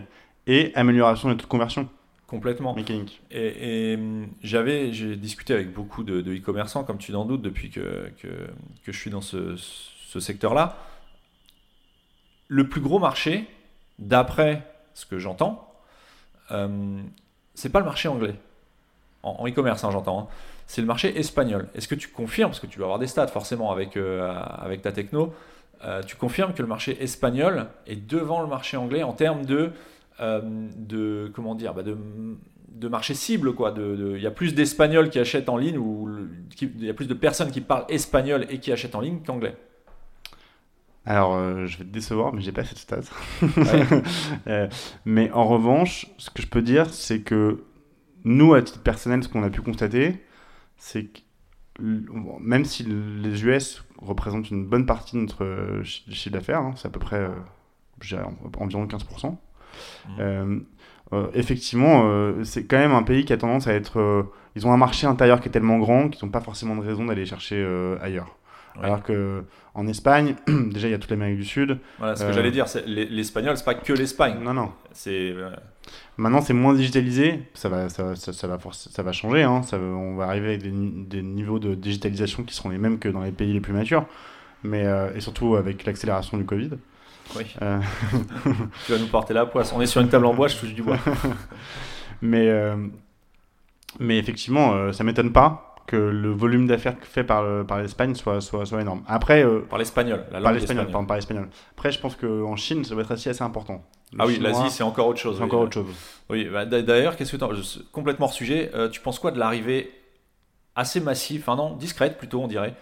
[0.48, 1.90] et amélioration des taux de conversion
[2.28, 2.76] complètement.
[2.76, 3.22] mécanique.
[3.32, 7.42] Et, et, hum, j'avais, j'ai discuté avec beaucoup de, de e-commerçants, comme tu n'en doutes,
[7.42, 8.28] depuis que, que,
[8.84, 10.78] que je suis dans ce, ce secteur-là.
[12.48, 13.48] Le plus gros marché,
[13.98, 14.62] d'après
[14.94, 15.68] ce que j'entends,
[16.52, 17.02] euh,
[17.56, 18.36] c'est pas le marché anglais.
[19.24, 20.20] En, en e-commerce, hein, j'entends.
[20.20, 20.28] hein.
[20.68, 21.68] C'est le marché espagnol.
[21.76, 24.82] Est-ce que tu confirmes, parce que tu dois avoir des stats forcément avec, euh, avec
[24.82, 25.34] ta techno,
[25.84, 29.72] euh, tu confirmes que le marché espagnol est devant le marché anglais en termes de,
[30.20, 30.42] euh,
[30.78, 31.98] de comment dire, bah de,
[32.70, 33.74] de marché cible quoi.
[33.78, 36.10] Il y a plus d'Espagnols qui achètent en ligne ou
[36.62, 39.56] il y a plus de personnes qui parlent espagnol et qui achètent en ligne qu'anglais.
[41.06, 43.02] Alors, euh, je vais te décevoir, mais j'ai pas cette stat.
[43.58, 44.70] Ouais.
[45.06, 47.64] Mais en revanche, ce que je peux dire, c'est que
[48.24, 50.25] nous, à titre personnel, ce qu'on a pu constater,
[50.78, 51.20] c'est que
[52.40, 56.74] même si les US représentent une bonne partie de notre euh, chi- chiffre d'affaires, hein,
[56.78, 57.30] c'est à peu près euh,
[58.02, 59.38] je dirais, en- environ 15%,
[60.08, 60.16] Mhm.
[60.20, 60.60] euh,
[61.14, 62.10] euh, effectivement,
[62.44, 64.26] c'est quand même un pays qui a tendance à être...
[64.56, 67.06] ils ont un marché intérieur qui est tellement grand qu'ils n'ont pas forcément de raison
[67.06, 67.64] d'aller chercher
[68.02, 68.36] ailleurs.
[68.78, 68.86] Ouais.
[68.86, 71.78] Alors que en Espagne, déjà il y a toute l'Amérique du Sud.
[72.00, 72.66] Voilà ce que j'allais dire.
[72.88, 74.38] L'espagnol, c'est pas que l'Espagne.
[74.42, 74.72] Non, non.
[74.94, 75.34] C'est
[76.18, 77.42] Maintenant, c'est moins digitalisé.
[77.54, 79.44] Ça va, ça, ça, ça va, ça va changer.
[79.44, 79.62] Hein.
[79.64, 82.78] Ça va- on va arriver avec des, ni- des niveaux de digitalisation qui seront les
[82.78, 84.06] mêmes que dans les pays les plus matures.
[84.64, 86.72] Mais, euh, et surtout avec l'accélération du Covid.
[87.36, 87.44] oui.
[87.62, 87.80] Euh,
[88.86, 89.74] Tu vas nous porter la poisse.
[89.74, 90.98] On est sur une table en bois, je touche du bois.
[92.22, 92.76] mais, euh,
[94.00, 98.66] mais effectivement, ça m'étonne pas que le volume d'affaires fait par, par l'Espagne soit, soit,
[98.66, 99.04] soit énorme.
[99.08, 101.48] Après, euh, Par l'espagnol, la langue par l'espagnol, pardon, par l'espagnol.
[101.72, 103.84] Après, je pense qu'en Chine, ça va être aussi assez important.
[104.12, 105.36] Le Ah oui, chinois, l'Asie, c'est encore autre chose.
[105.36, 105.48] c'est oui.
[105.48, 105.86] encore autre chose.
[106.30, 107.52] Oui, bah, d'a- d'ailleurs, qu'est-ce que t'en-
[107.92, 109.92] complètement hors sujet, euh, tu penses quoi de l'arrivée
[110.76, 112.74] assez massive, enfin non, discrète plutôt, on dirait,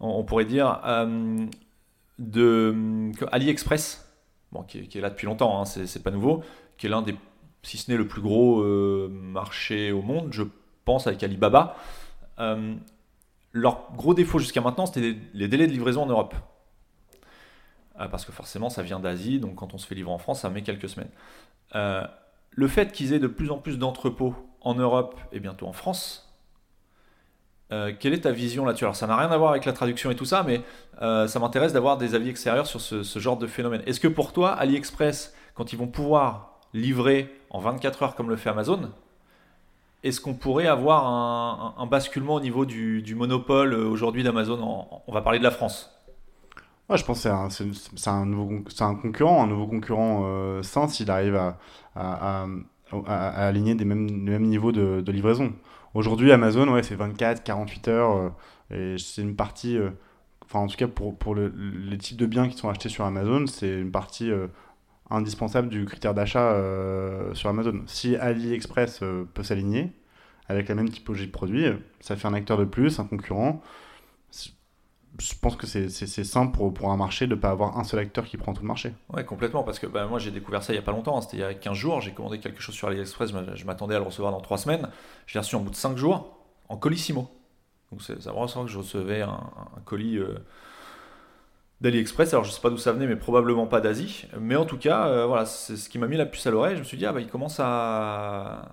[0.00, 1.44] on, on pourrait dire, euh,
[2.18, 4.08] de AliExpress,
[4.52, 6.42] bon, qui, est, qui est là depuis longtemps, hein, c'est c'est pas nouveau,
[6.78, 7.14] qui est l'un des,
[7.62, 10.44] si ce n'est le plus gros euh, marché au monde, je
[10.84, 11.76] pense, avec Alibaba.
[12.38, 12.74] Euh,
[13.52, 16.34] leur gros défaut jusqu'à maintenant, c'était les- délais de livraison en Europe.
[18.00, 20.40] Euh, parce que forcément, ça vient d'Asie, donc quand on se fait livrer en France,
[20.40, 21.10] ça met quelques semaines.
[21.74, 22.04] Euh,
[22.50, 26.20] le fait qu'ils aient de plus en plus d'entrepôts en Europe et bientôt en France,
[27.98, 28.84] quelle est ta vision là-dessus?
[28.84, 30.60] Alors ça n'a rien à voir avec la traduction et tout ça, mais
[31.00, 33.82] ça m'intéresse d'avoir des avis extérieurs sur ce genre de phénomène.
[33.86, 38.36] Est-ce que pour toi, AliExpress, quand ils vont pouvoir livrer en 24 heures comme le
[38.36, 38.92] fait Amazon,
[40.04, 41.06] est-ce qu'on pourrait avoir
[41.78, 45.90] un, basculement au niveau du, monopole euh, aujourd'hui d'Amazon On va parler de la France.
[46.90, 47.30] Ouais, je pense que
[47.96, 51.40] c'est un, concurrent, un nouveau concurrent euh, sain s'il arrive
[51.96, 52.46] à,
[53.06, 55.54] aligner des mêmes, les mêmes niveaux de, livraison.
[55.94, 58.16] Aujourd'hui, Amazon, ouais, c'est 24, 48 heures,
[58.70, 59.90] euh, et c'est une partie, euh,
[60.52, 63.46] en tout cas pour, pour le- les types de biens qui sont achetés sur Amazon,
[63.46, 64.30] c'est une partie
[65.10, 67.82] indispensable du critère d'achat euh, sur Amazon.
[67.86, 69.92] Si AliExpress euh, peut s'aligner
[70.48, 73.62] avec la même typologie de produits, euh, ça fait un acteur de plus, un concurrent
[75.20, 78.00] je pense que c'est simple pour, pour un marché de ne pas avoir un seul
[78.00, 78.92] acteur qui prend tout le marché.
[79.12, 81.20] Ouais, complètement, parce que bah, moi j'ai découvert ça il y a pas longtemps, hein,
[81.20, 83.64] c'était il y a 15 jours, j'ai commandé quelque chose sur AliExpress, je m'a- je
[83.64, 84.88] m'attendais à le recevoir dans 3 semaines,
[85.26, 86.36] je l'ai reçu en bout de 5 jours,
[86.68, 87.30] en colissimo.
[87.92, 89.38] Donc c'est vraiment que je recevais un,
[89.84, 90.18] colis
[91.84, 94.78] d'AliExpress, alors je sais pas d'où ça venait, mais probablement pas d'Asie, mais en tout
[94.78, 96.96] cas, euh, voilà, c'est ce qui m'a mis la puce à l'oreille, je me suis
[96.96, 98.72] dit, ah bah il commence à,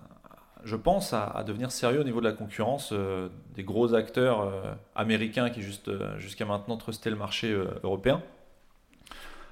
[0.63, 4.73] je pense, à, devenir sérieux au niveau de la concurrence euh, des gros acteurs euh,
[4.95, 7.53] américains qui jusqu'à maintenant trustaient le marché
[7.83, 8.23] européen.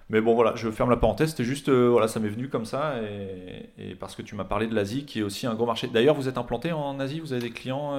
[0.09, 1.31] Mais bon, voilà, je ferme la parenthèse.
[1.31, 2.95] C'était juste, voilà, ça m'est venu comme ça.
[3.03, 5.87] Et, et parce que tu m'as parlé de l'Asie, qui est aussi un gros marché.
[5.87, 7.19] D'ailleurs, vous êtes implanté en Asie?
[7.19, 7.93] Vous avez des clients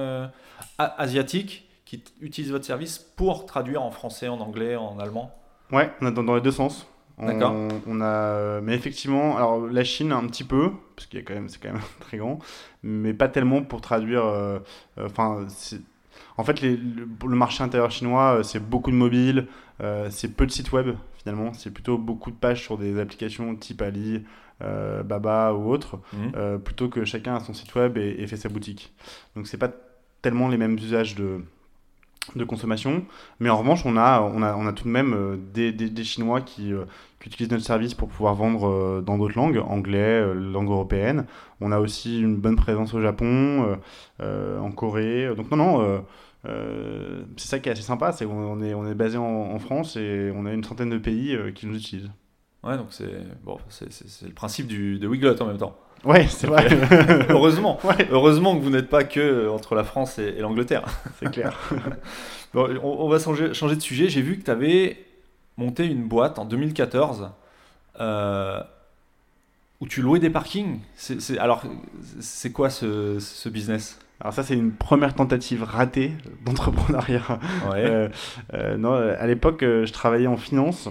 [0.77, 5.40] asiatiques qui utilisent votre service pour traduire en français, en anglais, en allemand?
[5.71, 6.87] Ouais, on a dans, dans les deux sens.
[7.17, 7.53] D'accord.
[7.87, 11.35] On a, mais effectivement, alors la Chine un petit peu, parce qu'il y a quand
[11.35, 12.39] même, c'est quand même très grand,
[12.83, 14.25] mais pas tellement pour traduire.
[14.25, 14.59] euh,
[14.97, 15.45] euh, Enfin,
[16.37, 19.47] en fait, les- le, marché intérieur chinois, euh, c'est beaucoup de mobiles,
[19.81, 23.55] euh, c'est peu de sites web finalement, c'est plutôt beaucoup de pages sur des applications
[23.55, 24.23] type Ali,
[24.63, 26.31] euh, Baba ou autres, Mhm.
[26.35, 28.91] euh, plutôt que chacun a son site web et, et fait sa boutique.
[29.35, 29.69] Donc c'est pas
[30.23, 31.41] tellement les mêmes usages de,
[32.35, 33.03] de consommation,
[33.39, 36.03] mais en revanche on a, on a, on a tout de même euh, des, des,
[36.03, 36.85] Chinois qui, euh,
[37.19, 41.25] qui utilisent notre service pour pouvoir vendre euh, dans d'autres langues, anglais, langue européenne.
[41.61, 43.77] On a aussi une bonne présence au Japon,
[44.19, 45.33] en Corée.
[45.35, 46.05] Donc non, non,
[47.37, 49.95] c'est ça qui est assez sympa, c'est qu'on on est, on est basé en, France
[49.95, 52.11] et on a une centaine de pays qui nous utilisent.
[52.63, 53.11] Ouais, donc c'est
[53.43, 53.57] bon,
[54.23, 55.75] le principe du, de Wiglot en même temps.
[56.03, 56.67] Ouais, c'est vrai,
[57.29, 58.07] Heureusement, Ouais.
[58.09, 60.83] heureusement que vous n'êtes pas que euh, entre la France et, et l'Angleterre.
[61.19, 61.57] c'est clair.
[62.53, 64.09] Bon, on, on va changer, changer de sujet.
[64.09, 64.97] J'ai vu que tu avais
[65.55, 67.29] monté une boîte en 2014
[68.01, 68.59] euh,
[69.79, 70.79] où tu louais des parkings.
[71.39, 71.63] Alors,
[72.19, 73.99] c'est quoi ce, ce business?
[74.19, 76.11] Alors ça, c'est une première tentative ratée
[76.45, 77.21] d'entrepreneuriat.
[77.71, 77.85] ouais.
[77.85, 78.09] Euh,
[78.53, 80.89] euh, non, à l'époque, je travaillais en finance.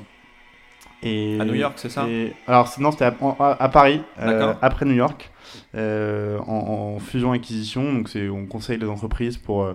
[1.02, 4.94] Et, À New York, c'est ça et- Alors, non, c'était à, Paris, euh, après New
[4.94, 5.30] York,
[5.74, 7.92] euh, en, en fusion-acquisition.
[7.92, 9.74] Donc, c'est, on conseille les entreprises pour, euh,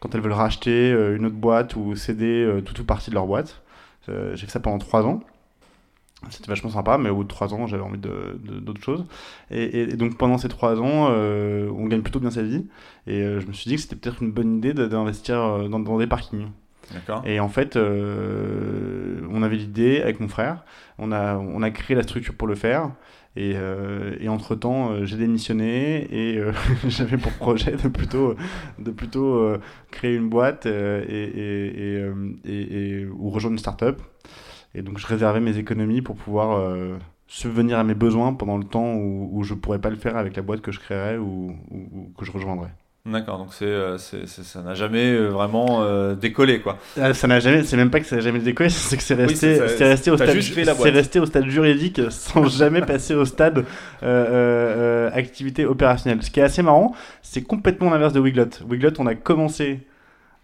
[0.00, 3.26] quand elles veulent racheter une autre boîte ou céder euh, tout ou partie de leur
[3.26, 3.62] boîte.
[4.08, 5.20] J'ai fait ça pendant trois ans.
[6.30, 9.04] C'était vachement sympa, mais au bout de trois ans, j'avais envie de, de- d'autres choses.
[9.50, 12.66] Et, donc, pendant ces trois ans, on gagne plutôt bien sa vie.
[13.08, 16.06] Et je me suis dit que c'était peut-être une bonne idée d'investir dans, dans des
[16.06, 16.46] parkings.
[16.92, 17.22] D'accord.
[17.26, 18.65] Et en fait, euh,
[19.46, 20.64] avait l'idée avec mon frère,
[20.98, 22.90] on a, on a créé la structure pour le faire.
[23.38, 26.52] Et, euh, et entre-temps, euh, j'ai démissionné et euh,
[26.88, 28.34] j'avais pour projet de plutôt,
[28.78, 29.52] de plutôt
[29.90, 32.00] créer une boîte et,
[32.44, 34.00] et, ou rejoindre une start-up.
[34.74, 36.66] Et donc, je réservais mes économies pour pouvoir
[37.26, 40.42] subvenir à mes besoins pendant le temps où, je pourrais pas le faire avec la
[40.42, 42.72] boîte que je créerais ou- ou que je rejoindrais.
[43.06, 46.76] D'accord, donc c'est, euh, c'est- c'est- ça n'a jamais euh, vraiment euh, décollé, quoi.
[47.00, 49.14] Ah, Ça n'a jamais, c'est même pas que ça n'a jamais décollé, c'est que c'est
[49.14, 49.68] resté, ça,
[50.10, 50.26] au stade,
[50.82, 53.62] c'est resté au stade juridique sans jamais passer au stade euh,
[54.02, 56.20] euh, euh, activité opérationnelle.
[56.22, 58.48] Ce qui est assez marrant, c'est complètement l'inverse de Wiglot.
[58.68, 59.86] Wiglot, on a commencé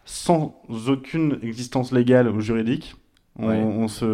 [0.04, 0.54] sans
[0.88, 2.94] aucune existence légale ou juridique.
[3.38, 4.04] On, se,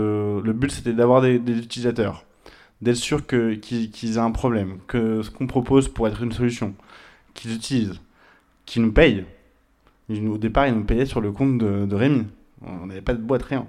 [0.41, 2.25] le but c'était d'avoir des, des utilisateurs,
[2.81, 6.31] d'être sûr que qu'ils qu'ils aient un problème, que ce qu'on propose pour être une
[6.33, 6.75] solution,
[7.35, 8.01] qu'ils utilisent,
[8.69, 9.25] qu'ils nous payent.
[10.11, 12.27] au départ, ils nous payaient sur le compte de, de Rémi.
[12.63, 13.67] On n'avait pas de boîte, rien.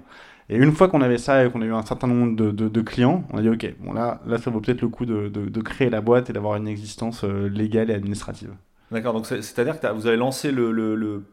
[0.48, 2.80] Et une fois qu'on avait ça et qu'on a eu un certain nombre de, de,
[2.80, 5.60] clients, on a dit ok, bon là, là ça vaut peut-être le coup de, de,
[5.60, 8.50] créer la boîte et d'avoir une existence euh, légale et administrative.
[8.90, 11.24] D'accord, donc c'est-à-dire que vous avez lancé le, le, le,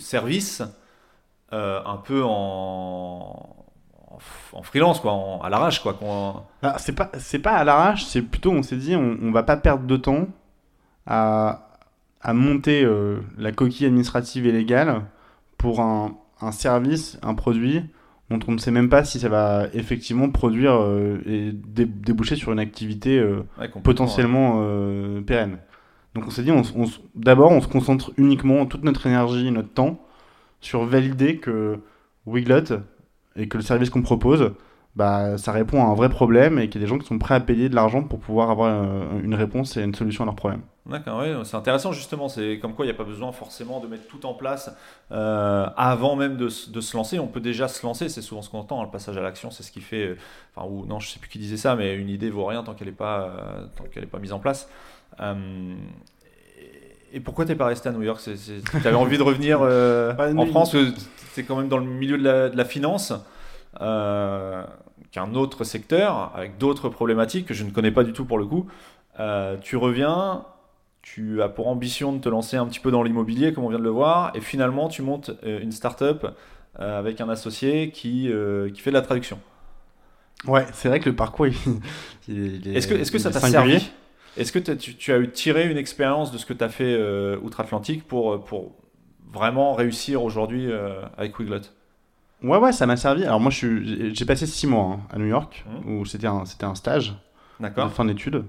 [0.00, 0.62] service
[1.52, 3.56] euh, un peu en,
[4.52, 5.80] en, freelance, quoi, à l'arrache.
[5.80, 5.96] quoi.
[6.62, 9.56] Ah, c'est pas, pas à l'arrache, c'est plutôt on s'est dit on, on va pas
[9.56, 10.26] perdre de temps
[11.06, 11.63] à,
[12.24, 15.02] à monter euh, la coquille administrative et légale
[15.58, 17.82] pour un, un service, un produit
[18.30, 22.52] dont on ne sait même pas si ça va effectivement produire euh, et déboucher sur
[22.52, 23.42] une activité euh,
[23.82, 24.64] potentiellement
[25.26, 25.58] pérenne.
[26.14, 26.50] Donc on s'est dit,
[27.14, 30.00] d'abord on se concentre uniquement toute notre énergie, notre temps
[30.60, 31.78] sur valider que
[32.24, 32.80] Wiglot
[33.36, 34.52] et que le service qu'on propose,
[34.96, 37.18] bah, ça répond à un vrai problème et qu'il y a des gens qui sont
[37.18, 38.70] prêts à payer de l'argent pour pouvoir avoir
[39.22, 40.62] une réponse et une solution à leur problème.
[40.86, 42.28] D'accord, oui, c'est intéressant justement.
[42.28, 44.70] C'est comme quoi il n'y a pas besoin forcément de mettre tout en place
[45.12, 47.18] euh, avant même de, de, se lancer.
[47.18, 48.80] On peut déjà se lancer, c'est souvent ce qu'on entend.
[48.80, 50.08] Hein, le passage à l'action, c'est ce qui fait.
[50.08, 50.18] Euh,
[50.54, 52.74] enfin, ou non, je sais plus qui disait ça, mais une idée vaut rien tant
[52.74, 54.68] qu'elle n'est pas, euh, tant qu'elle est pas mise en place.
[57.14, 58.20] et pourquoi t'es pas resté à New York?
[58.22, 59.60] Tu avais envie de revenir
[60.18, 60.76] bah, en France
[61.32, 63.14] C'est quand même dans le milieu de la, de la finance,
[65.14, 68.44] qu'un autre secteur avec d'autres problématiques que je ne connais pas du tout pour le
[68.44, 68.66] coup.
[69.62, 70.44] tu reviens
[71.04, 73.78] tu as pour ambition de te lancer un petit peu dans l'immobilier, comme on vient
[73.78, 76.26] de le voir, et finalement tu montes euh, une start-up
[76.80, 79.38] euh, avec un associé qui, euh, qui fait de la traduction.
[80.46, 81.54] Ouais, c'est vrai que le parcours, il,
[82.66, 82.76] est.
[82.76, 83.90] Est-ce que, est que ça t'a servi?
[84.38, 86.98] Est-ce que tu, tu, as eu tiré une expérience de ce que tu as fait
[87.36, 88.74] outre-Atlantique pour, pour
[89.30, 90.68] vraiment réussir aujourd'hui
[91.16, 91.60] avec Wiglot?
[92.42, 93.24] Ouais, ouais, ça m'a servi.
[93.24, 95.90] Alors moi, j'ai passé six mois hein, à New York, mmh.
[95.90, 97.14] où c'était un, un stage
[97.60, 98.44] de fin d'études.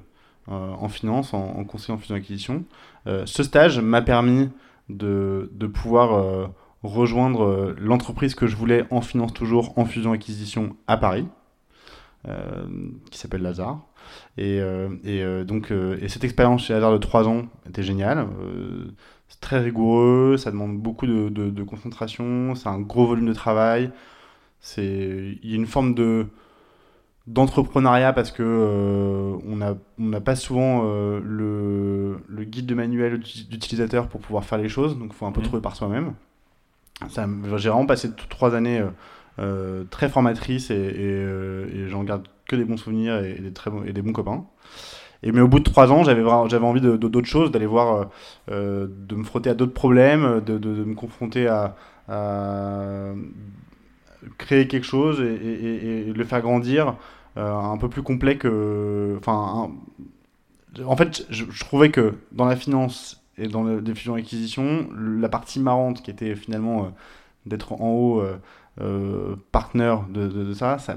[0.47, 2.65] Euh, en finance, en, conseil en fusion acquisition.
[3.07, 4.51] Euh, ce stage m'a permis
[4.89, 6.45] de, de pouvoir euh,
[6.83, 11.27] rejoindre l'entreprise que je voulais en finance toujours, en fusion acquisition à Paris,
[13.11, 13.81] qui s'appelle Lazare.
[14.38, 14.59] Et,
[15.03, 18.27] et donc, et cette expérience chez Lazare de 3 ans était géniale.
[19.36, 23.33] C'est très rigoureux, ça demande beaucoup de, de, de concentration, c'est un gros volume de
[23.33, 23.91] travail.
[24.77, 26.27] Il y a une forme de,
[27.27, 33.19] d'entrepreneuriat parce que euh, on n'a on pas souvent euh, le, le, guide de manuel
[33.19, 35.45] d'utilisateur pour pouvoir faire les choses, donc il faut un peu mmh.
[35.45, 36.13] trouver par soi-même.
[37.09, 38.81] J'ai vraiment passé trois années
[39.39, 43.91] euh, très formatrices et, et, j'en garde que des bons souvenirs et, des, très et
[43.91, 44.45] des bons copains.
[45.24, 46.22] Et mais au bout de trois ans, j'avais
[46.66, 48.09] envie de, d'autres choses, d'aller voir,
[48.49, 51.76] de me frotter à d'autres problèmes, de, de, me confronter à,
[54.38, 56.95] créer quelque chose et, le faire grandir
[57.38, 59.16] euh, un peu plus complet que.
[59.20, 59.72] Enfin,
[60.86, 66.01] en fait, je, trouvais que dans la finance et dans les fusions-acquisitions, la partie marrante
[66.01, 66.88] qui était finalement euh,
[67.45, 68.24] d'être en haut
[68.82, 70.95] euh, partenaire de, de, ça, ça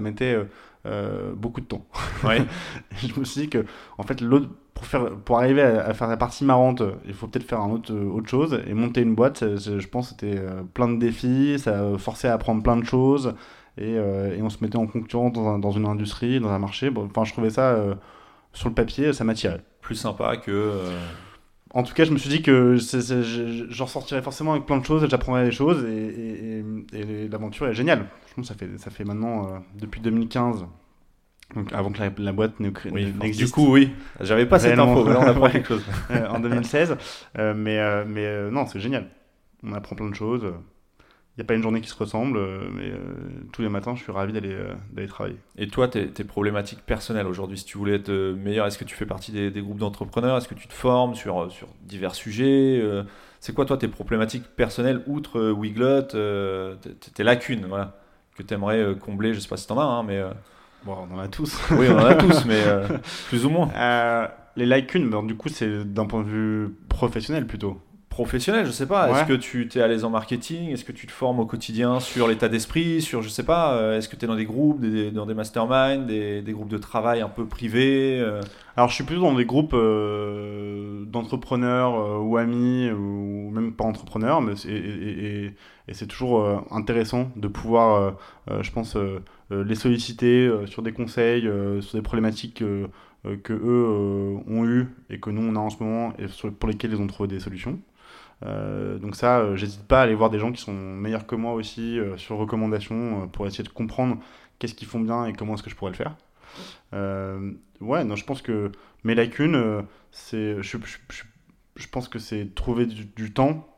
[0.85, 1.87] mettait beaucoup de temps.
[2.24, 2.43] Ouais.
[2.97, 3.64] je me suis dit que,
[3.99, 7.47] en fait, l'autre pour, faire, pour arriver à, faire la partie marrante, il faut peut-être
[7.47, 8.61] faire un autre, autre chose.
[8.66, 10.41] Et monter une boîte, je pense c'était
[10.74, 13.35] plein de défis, ça forçait à apprendre plein de choses.
[13.81, 16.91] Euh, et, on se mettait en concurrence dans, dans, une industrie, dans un marché.
[16.97, 17.95] enfin, je trouvais ça, euh,
[18.53, 19.61] sur le papier, ça m'attirait.
[19.81, 20.83] Plus sympa que...
[21.75, 22.77] Euh, en tout cas, je me suis dit que
[23.71, 27.75] j'en sortirais forcément avec plein de choses, et j'apprendrais des choses, et, et, l'aventure est
[27.75, 28.07] géniale.
[28.37, 30.66] Je ça fait, ça fait maintenant, depuis 2015,
[31.55, 33.39] donc avant que la, boîte n'existe.
[33.39, 33.91] du coup, oui.
[34.21, 35.85] J'avais pas cette info, là on apprend quelque chose.
[36.11, 36.97] en 2016.
[37.37, 39.09] mais mais non, c'est génial.
[39.64, 40.45] On apprend plein de choses
[41.39, 42.99] n'y a pas une journée qui se ressemble, euh, mais euh,
[43.53, 45.36] tous les matins, je suis ravi d'aller euh, travailler.
[45.57, 49.07] Et toi, tes, problématiques personnelles aujourd'hui, si tu voulais être meilleur, est-ce que tu fais
[49.07, 50.36] partie des, groupes d'entrepreneurs?
[50.36, 52.82] Est-ce que tu te formes sur, sur divers sujets
[53.39, 57.97] C'est quoi, toi, tes problématiques personnelles, outre Wiglot, tes, lacunes, voilà,
[58.36, 59.32] que tu aimerais combler?
[59.32, 60.20] Je sais pas si tu en as, hein, mais...
[60.84, 61.57] Bon, on en a tous.
[61.72, 62.62] oui, on en a tous, mais
[63.28, 63.70] plus ou moins.
[64.57, 67.80] les lacunes, du coup, c'est d'un point de vue professionnel plutôt
[68.19, 69.11] professionnel, je sais pas.
[69.11, 70.71] Est-ce que tu es à l'aise en marketing?
[70.73, 73.01] Est-ce que tu te formes au quotidien sur l'état d'esprit?
[73.01, 75.35] Sur, je sais pas, euh, est-ce que tu es dans des groupes, des, dans des
[75.35, 78.41] masterminds, des, des, groupes de travail un peu privés euh?
[78.77, 84.41] Alors, je suis plutôt dans des groupes euh, d'entrepreneurs ou amis, ou même pas entrepreneurs,
[84.41, 85.55] mais et,
[85.87, 88.14] et, c'est toujours intéressant de pouvoir,
[88.61, 88.97] je pense,
[89.51, 91.49] les solliciter sur des conseils,
[91.81, 92.62] sur des problématiques
[93.43, 96.93] que eux ont eu et que nous on a en ce moment et pour lesquelles
[96.93, 97.79] ils ont trouvé des solutions.
[98.45, 101.34] Euh, donc ça, euh, j'hésite pas à aller voir des gens qui sont meilleurs que
[101.34, 104.18] moi aussi euh, sur recommandation pour essayer de comprendre
[104.59, 106.16] qu'est-ce qu'ils font bien et comment est-ce que je pourrais le faire.
[107.80, 108.72] ouais, non, je pense que
[109.05, 111.22] mes lacunes, c'est, je, je,
[111.76, 113.68] je, pense que c'est trouver du, temps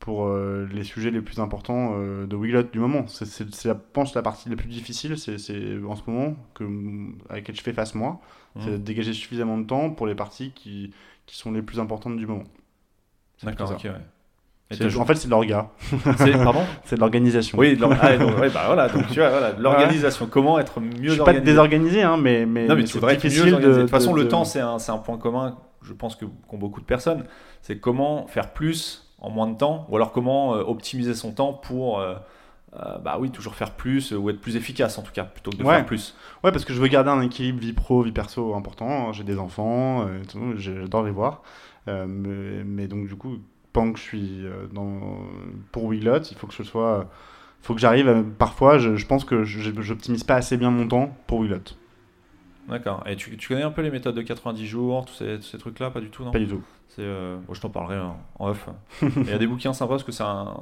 [0.00, 3.06] pour les sujets les plus importants de Wiglot du moment.
[3.06, 5.36] C'est, je pense, la partie la plus difficile, c'est,
[5.86, 6.64] en ce moment, que,
[7.30, 8.20] à laquelle je fais face moi,
[8.60, 10.92] c'est de dégager suffisamment de temps pour les parties qui,
[11.24, 12.44] qui sont les plus importantes du moment.
[13.42, 13.92] D'accord, ok, ouais.
[14.98, 15.70] En fait, c'est de l'orga,
[16.18, 17.56] c'est- pardon c'est de l'organisation.
[17.58, 20.26] Oui, de l'or- ah, donc, ouais, bah voilà, donc tu vois, voilà, de l'organisation.
[20.26, 23.54] Comment être mieux je suis pas organisé désorganisé, hein, mais, mais, Non, mais c'est difficile
[23.54, 23.66] organisé.
[23.66, 26.80] de, De toute façon, de- le temps, c'est un, point commun, je pense, qu'ont beaucoup
[26.82, 27.24] de personnes.
[27.62, 31.54] C'est comment faire plus en moins de temps, ou alors comment euh, optimiser son temps
[31.54, 32.14] pour, euh,
[32.78, 35.56] euh, bah oui, toujours faire plus, ou être plus efficace en tout cas, plutôt que
[35.56, 35.76] de Ouais.
[35.76, 36.14] faire plus.
[36.44, 39.12] Ouais, parce que je veux garder un équilibre vie pro, vie perso important.
[39.14, 40.06] J'ai des enfants,
[40.56, 41.40] j'adore les voir.
[41.88, 43.38] Euh, mais, mais donc, du coup,
[43.72, 45.18] pendant que je suis euh, dans,
[45.72, 47.10] pour Wiglot, il faut que je sois.
[47.62, 48.08] faut que j'arrive.
[48.08, 51.58] à- Parfois, je, je pense que je- j'optimise pas assez bien mon temps pour Wiglot.
[52.68, 53.02] D'accord.
[53.06, 56.00] Et tu, tu connais un peu les méthodes de 90 jours, tous ces, trucs-là, pas
[56.00, 56.30] du tout, non?
[56.30, 56.62] Pas du tout.
[56.98, 58.68] Euh, bon, je t'en parlerai en, en off.
[59.02, 60.54] Il y a des bouquins sympas parce que c'est un,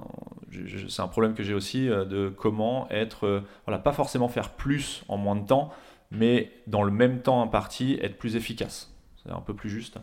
[0.88, 5.02] c'est un problème que j'ai aussi euh, de comment être, voilà, pas forcément faire plus
[5.08, 5.72] en moins de temps,
[6.10, 8.92] mais dans le même temps imparti, être plus efficace.
[9.24, 9.98] C'est un peu plus juste.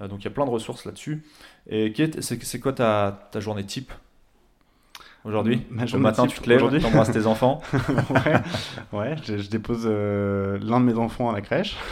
[0.00, 1.22] Euh, donc il y a plein de ressources là-dessus.
[1.68, 3.92] Et c'est, quoi ta, ta journée type
[5.24, 5.62] aujourd'hui?
[5.70, 6.80] Le matin, type tu te lèves, aujourd'hui?
[6.80, 7.60] t'embrasses tes enfants?
[7.72, 8.34] ouais,
[8.92, 11.76] ouais je, je dépose euh, l'un de mes enfants à la crèche.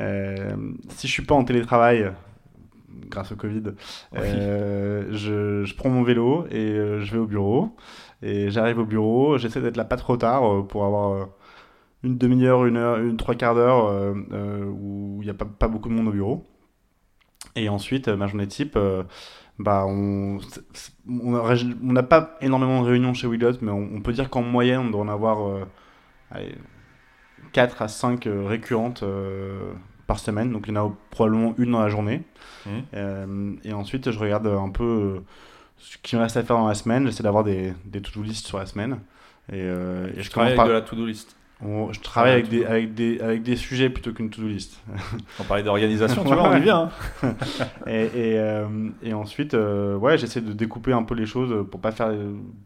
[0.00, 0.54] Euh,
[0.90, 2.12] si je suis pas en télétravail,
[3.06, 3.62] grâce au Covid,
[4.14, 7.74] euh, je, je prends mon vélo et je vais au bureau.
[8.20, 11.28] Et j'arrive au bureau, j'essaie d'être là pas trop tard pour avoir
[12.02, 14.14] une demi-heure, une heure, une trois quarts d'heure
[14.70, 16.44] où il n'y a pas, pas beaucoup de monde au bureau.
[17.56, 19.02] Et ensuite, euh, ma journée type, euh,
[19.58, 20.38] bah, on
[21.06, 24.90] n'a pas énormément de réunions chez Willot, mais on, on peut dire qu'en moyenne, on
[24.90, 25.64] doit en avoir euh,
[26.30, 26.54] allez,
[27.52, 29.02] 4 à 5 euh, récurrentes
[30.06, 30.52] par semaine.
[30.52, 32.22] Donc il y en a probablement une dans la journée.
[32.94, 35.22] Euh, et ensuite, je regarde un peu
[35.78, 37.06] ce qui me reste à faire dans la semaine.
[37.06, 38.98] J'essaie d'avoir des, des to-do list sur la semaine.
[39.50, 41.36] Et, euh, et Je travaille commence avec par- de la to-do list.
[41.64, 44.80] On- je travaille avec des, avec, des, avec des sujets plutôt qu'une to-do list.
[45.40, 46.90] On parlait d'organisation, tu vois, on y vient.
[47.22, 47.34] hein.
[47.86, 48.66] Et, et, euh,
[49.02, 52.12] et ensuite, euh, ouais, j'essaie de découper un peu les choses pour pas faire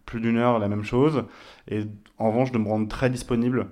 [0.07, 1.25] plus d'une heure la même chose.
[1.71, 1.85] Et
[2.19, 3.69] en revanche, de me rendre très disponible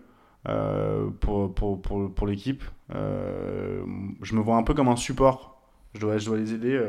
[0.49, 2.65] euh, pour, pour, pour, pour l'équipe.
[2.93, 5.61] Je me vois un peu comme un support.
[5.95, 6.81] Je dois, je dois les aider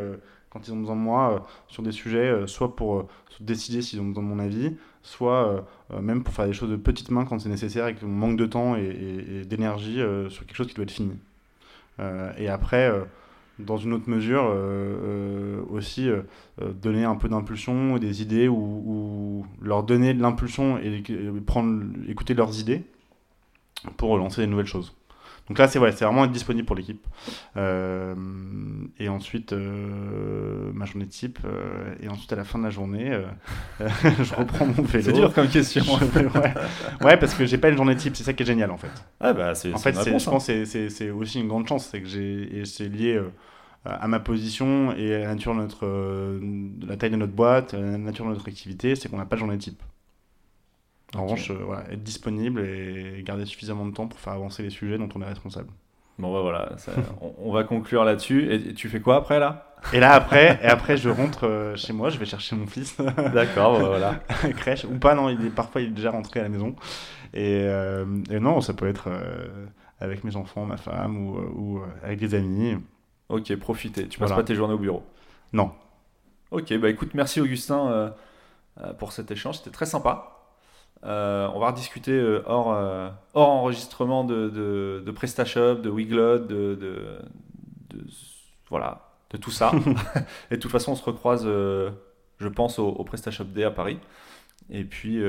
[0.50, 3.08] quand ils ont besoin de moi sur des sujets, soit pour
[3.40, 5.62] décider s'ils ont besoin de mon avis, soit euh,
[5.94, 8.38] euh, même pour faire des choses de petites mains quand c'est nécessaire et qu'on manque
[8.38, 11.14] de temps et, d'énergie euh, sur quelque chose qui doit être fini.
[12.40, 12.92] Et après,
[13.60, 14.52] dans une autre mesure,
[15.70, 16.10] aussi
[16.60, 21.04] donner un peu d'impulsion, des idées, ou, leur donner de l'impulsion et,
[22.08, 22.82] écouter leurs idées
[23.98, 24.96] pour lancer des nouvelles choses.
[25.48, 27.06] Donc là, c'est ouais, vraiment être disponible pour l'équipe.
[27.58, 28.16] Euh,
[29.00, 31.40] et ensuite, euh, ma journée type.
[31.46, 33.12] euh, et ensuite, à la fin de la journée,
[33.80, 35.04] je reprends mon vélo.
[35.04, 35.84] C'est dur comme question.
[35.84, 36.54] Je- ouais.
[37.04, 38.16] ouais, parce que j'ai pas une journée type.
[38.16, 38.92] C'est ça qui est génial en fait.
[39.20, 40.32] Ah bah c'est En fait, réponse, je hein.
[40.32, 43.20] pense que c'est- aussi une grande chance, c'est que j'ai et c'est lié
[43.84, 47.74] à ma position et à la nature de notre de la taille de notre boîte,
[47.74, 49.82] à la nature de notre activité, c'est qu'on n'a pas de journée type.
[51.16, 54.70] En revanche, euh, voilà, être disponible et garder suffisamment de temps pour faire avancer les
[54.70, 55.70] sujets dont on est responsable.
[56.20, 56.92] Bon bah voilà, ça-
[57.22, 58.46] on, on va conclure là-dessus.
[58.52, 59.68] Et, et tu fais quoi après là?
[59.94, 62.96] Et là après, et après je rentre euh, chez moi, je vais chercher mon fils
[63.34, 64.20] D'accord, bah, voilà.
[64.58, 66.76] crèche ou pas non, il est parfois il est déjà rentré à la maison.
[67.34, 69.66] Et, euh, et non, ça peut être euh,
[70.00, 72.78] avec mes enfants, ma femme ou, ou avec des amis.
[73.30, 74.08] Ok, profitez.
[74.08, 74.36] Tu passes Voilà.
[74.44, 75.04] pas tes journées au bureau?
[75.54, 75.72] Non,
[76.52, 78.14] Ok, bah écoute, merci Augustin
[79.00, 80.31] pour cet échange, c'était très sympa.
[81.04, 86.40] Euh, on va rediscuter euh, hors, euh, hors enregistrement de, de, de PrestaShop, de Wiglot,
[86.40, 87.20] de,
[88.70, 89.72] voilà, de tout ça.
[90.52, 94.00] Et de toute façon, on se recroise, je pense, au, au PrestaShop Day à Paris.
[94.70, 95.22] Et puis,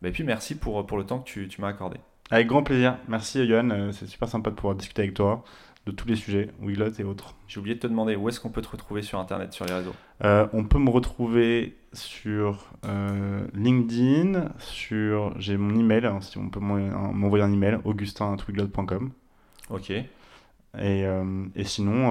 [0.00, 1.98] bah, et puis merci pour, pour le temps que tu, tu m'as accordé.
[2.30, 2.98] Avec grand plaisir.
[3.08, 5.44] Merci Euh, c'est super sympa de pouvoir discuter avec toi
[5.86, 7.34] de tous les sujets, Wiglot et autres.
[7.46, 9.72] J'ai oublié de te demander où est-ce qu'on peut te retrouver sur Internet, sur les
[9.72, 9.94] réseaux?
[10.24, 16.48] Euh, on peut me retrouver sur euh, LinkedIn, sur j'ai mon email, hein, si on
[16.50, 19.10] peut m'envoyer un- email, augustin.wiglot.com.
[19.70, 20.06] Ok, Et,
[20.78, 22.10] euh, et sinon,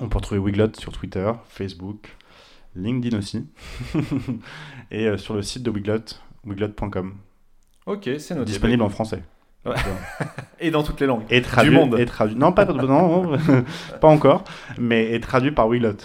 [0.00, 2.16] on peut retrouver Wiglot sur Twitter, Facebook,
[2.76, 3.46] LinkedIn aussi,
[4.90, 6.00] et euh, sur le site de Wiglot,
[6.44, 7.14] wiglot.com,
[7.86, 8.46] ok, c'est noté.
[8.46, 9.22] disponible en français.
[10.60, 11.24] Et dans toutes les langues.
[11.30, 11.98] Et traduit, monde.
[11.98, 13.32] Et traduit, non, pas, non,
[14.00, 14.44] pas encore,
[14.78, 15.96] mais est traduit par Wiglot.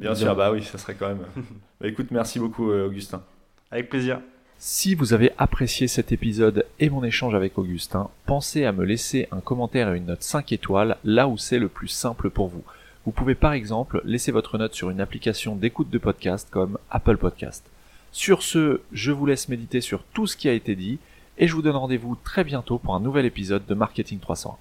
[0.00, 1.26] Bien sûr, bah oui, ça serait quand même.
[1.80, 3.22] Bah, écoute, merci beaucoup, euh, Augustin.
[3.70, 4.20] Avec plaisir.
[4.58, 9.28] Si vous avez apprécié cet épisode et mon échange avec Augustin, pensez à me laisser
[9.32, 12.62] un commentaire et une note 5 étoiles là où c'est le plus simple pour vous.
[13.06, 17.16] Vous pouvez par exemple laisser votre note sur une application d'écoute de podcast comme Apple
[17.16, 17.64] Podcast.
[18.12, 20.98] Sur ce, je vous laisse méditer sur tout ce qui a été dit
[21.38, 24.48] et je vous donne rendez-vous très bientôt pour un nouvel épisode de Marketing 300.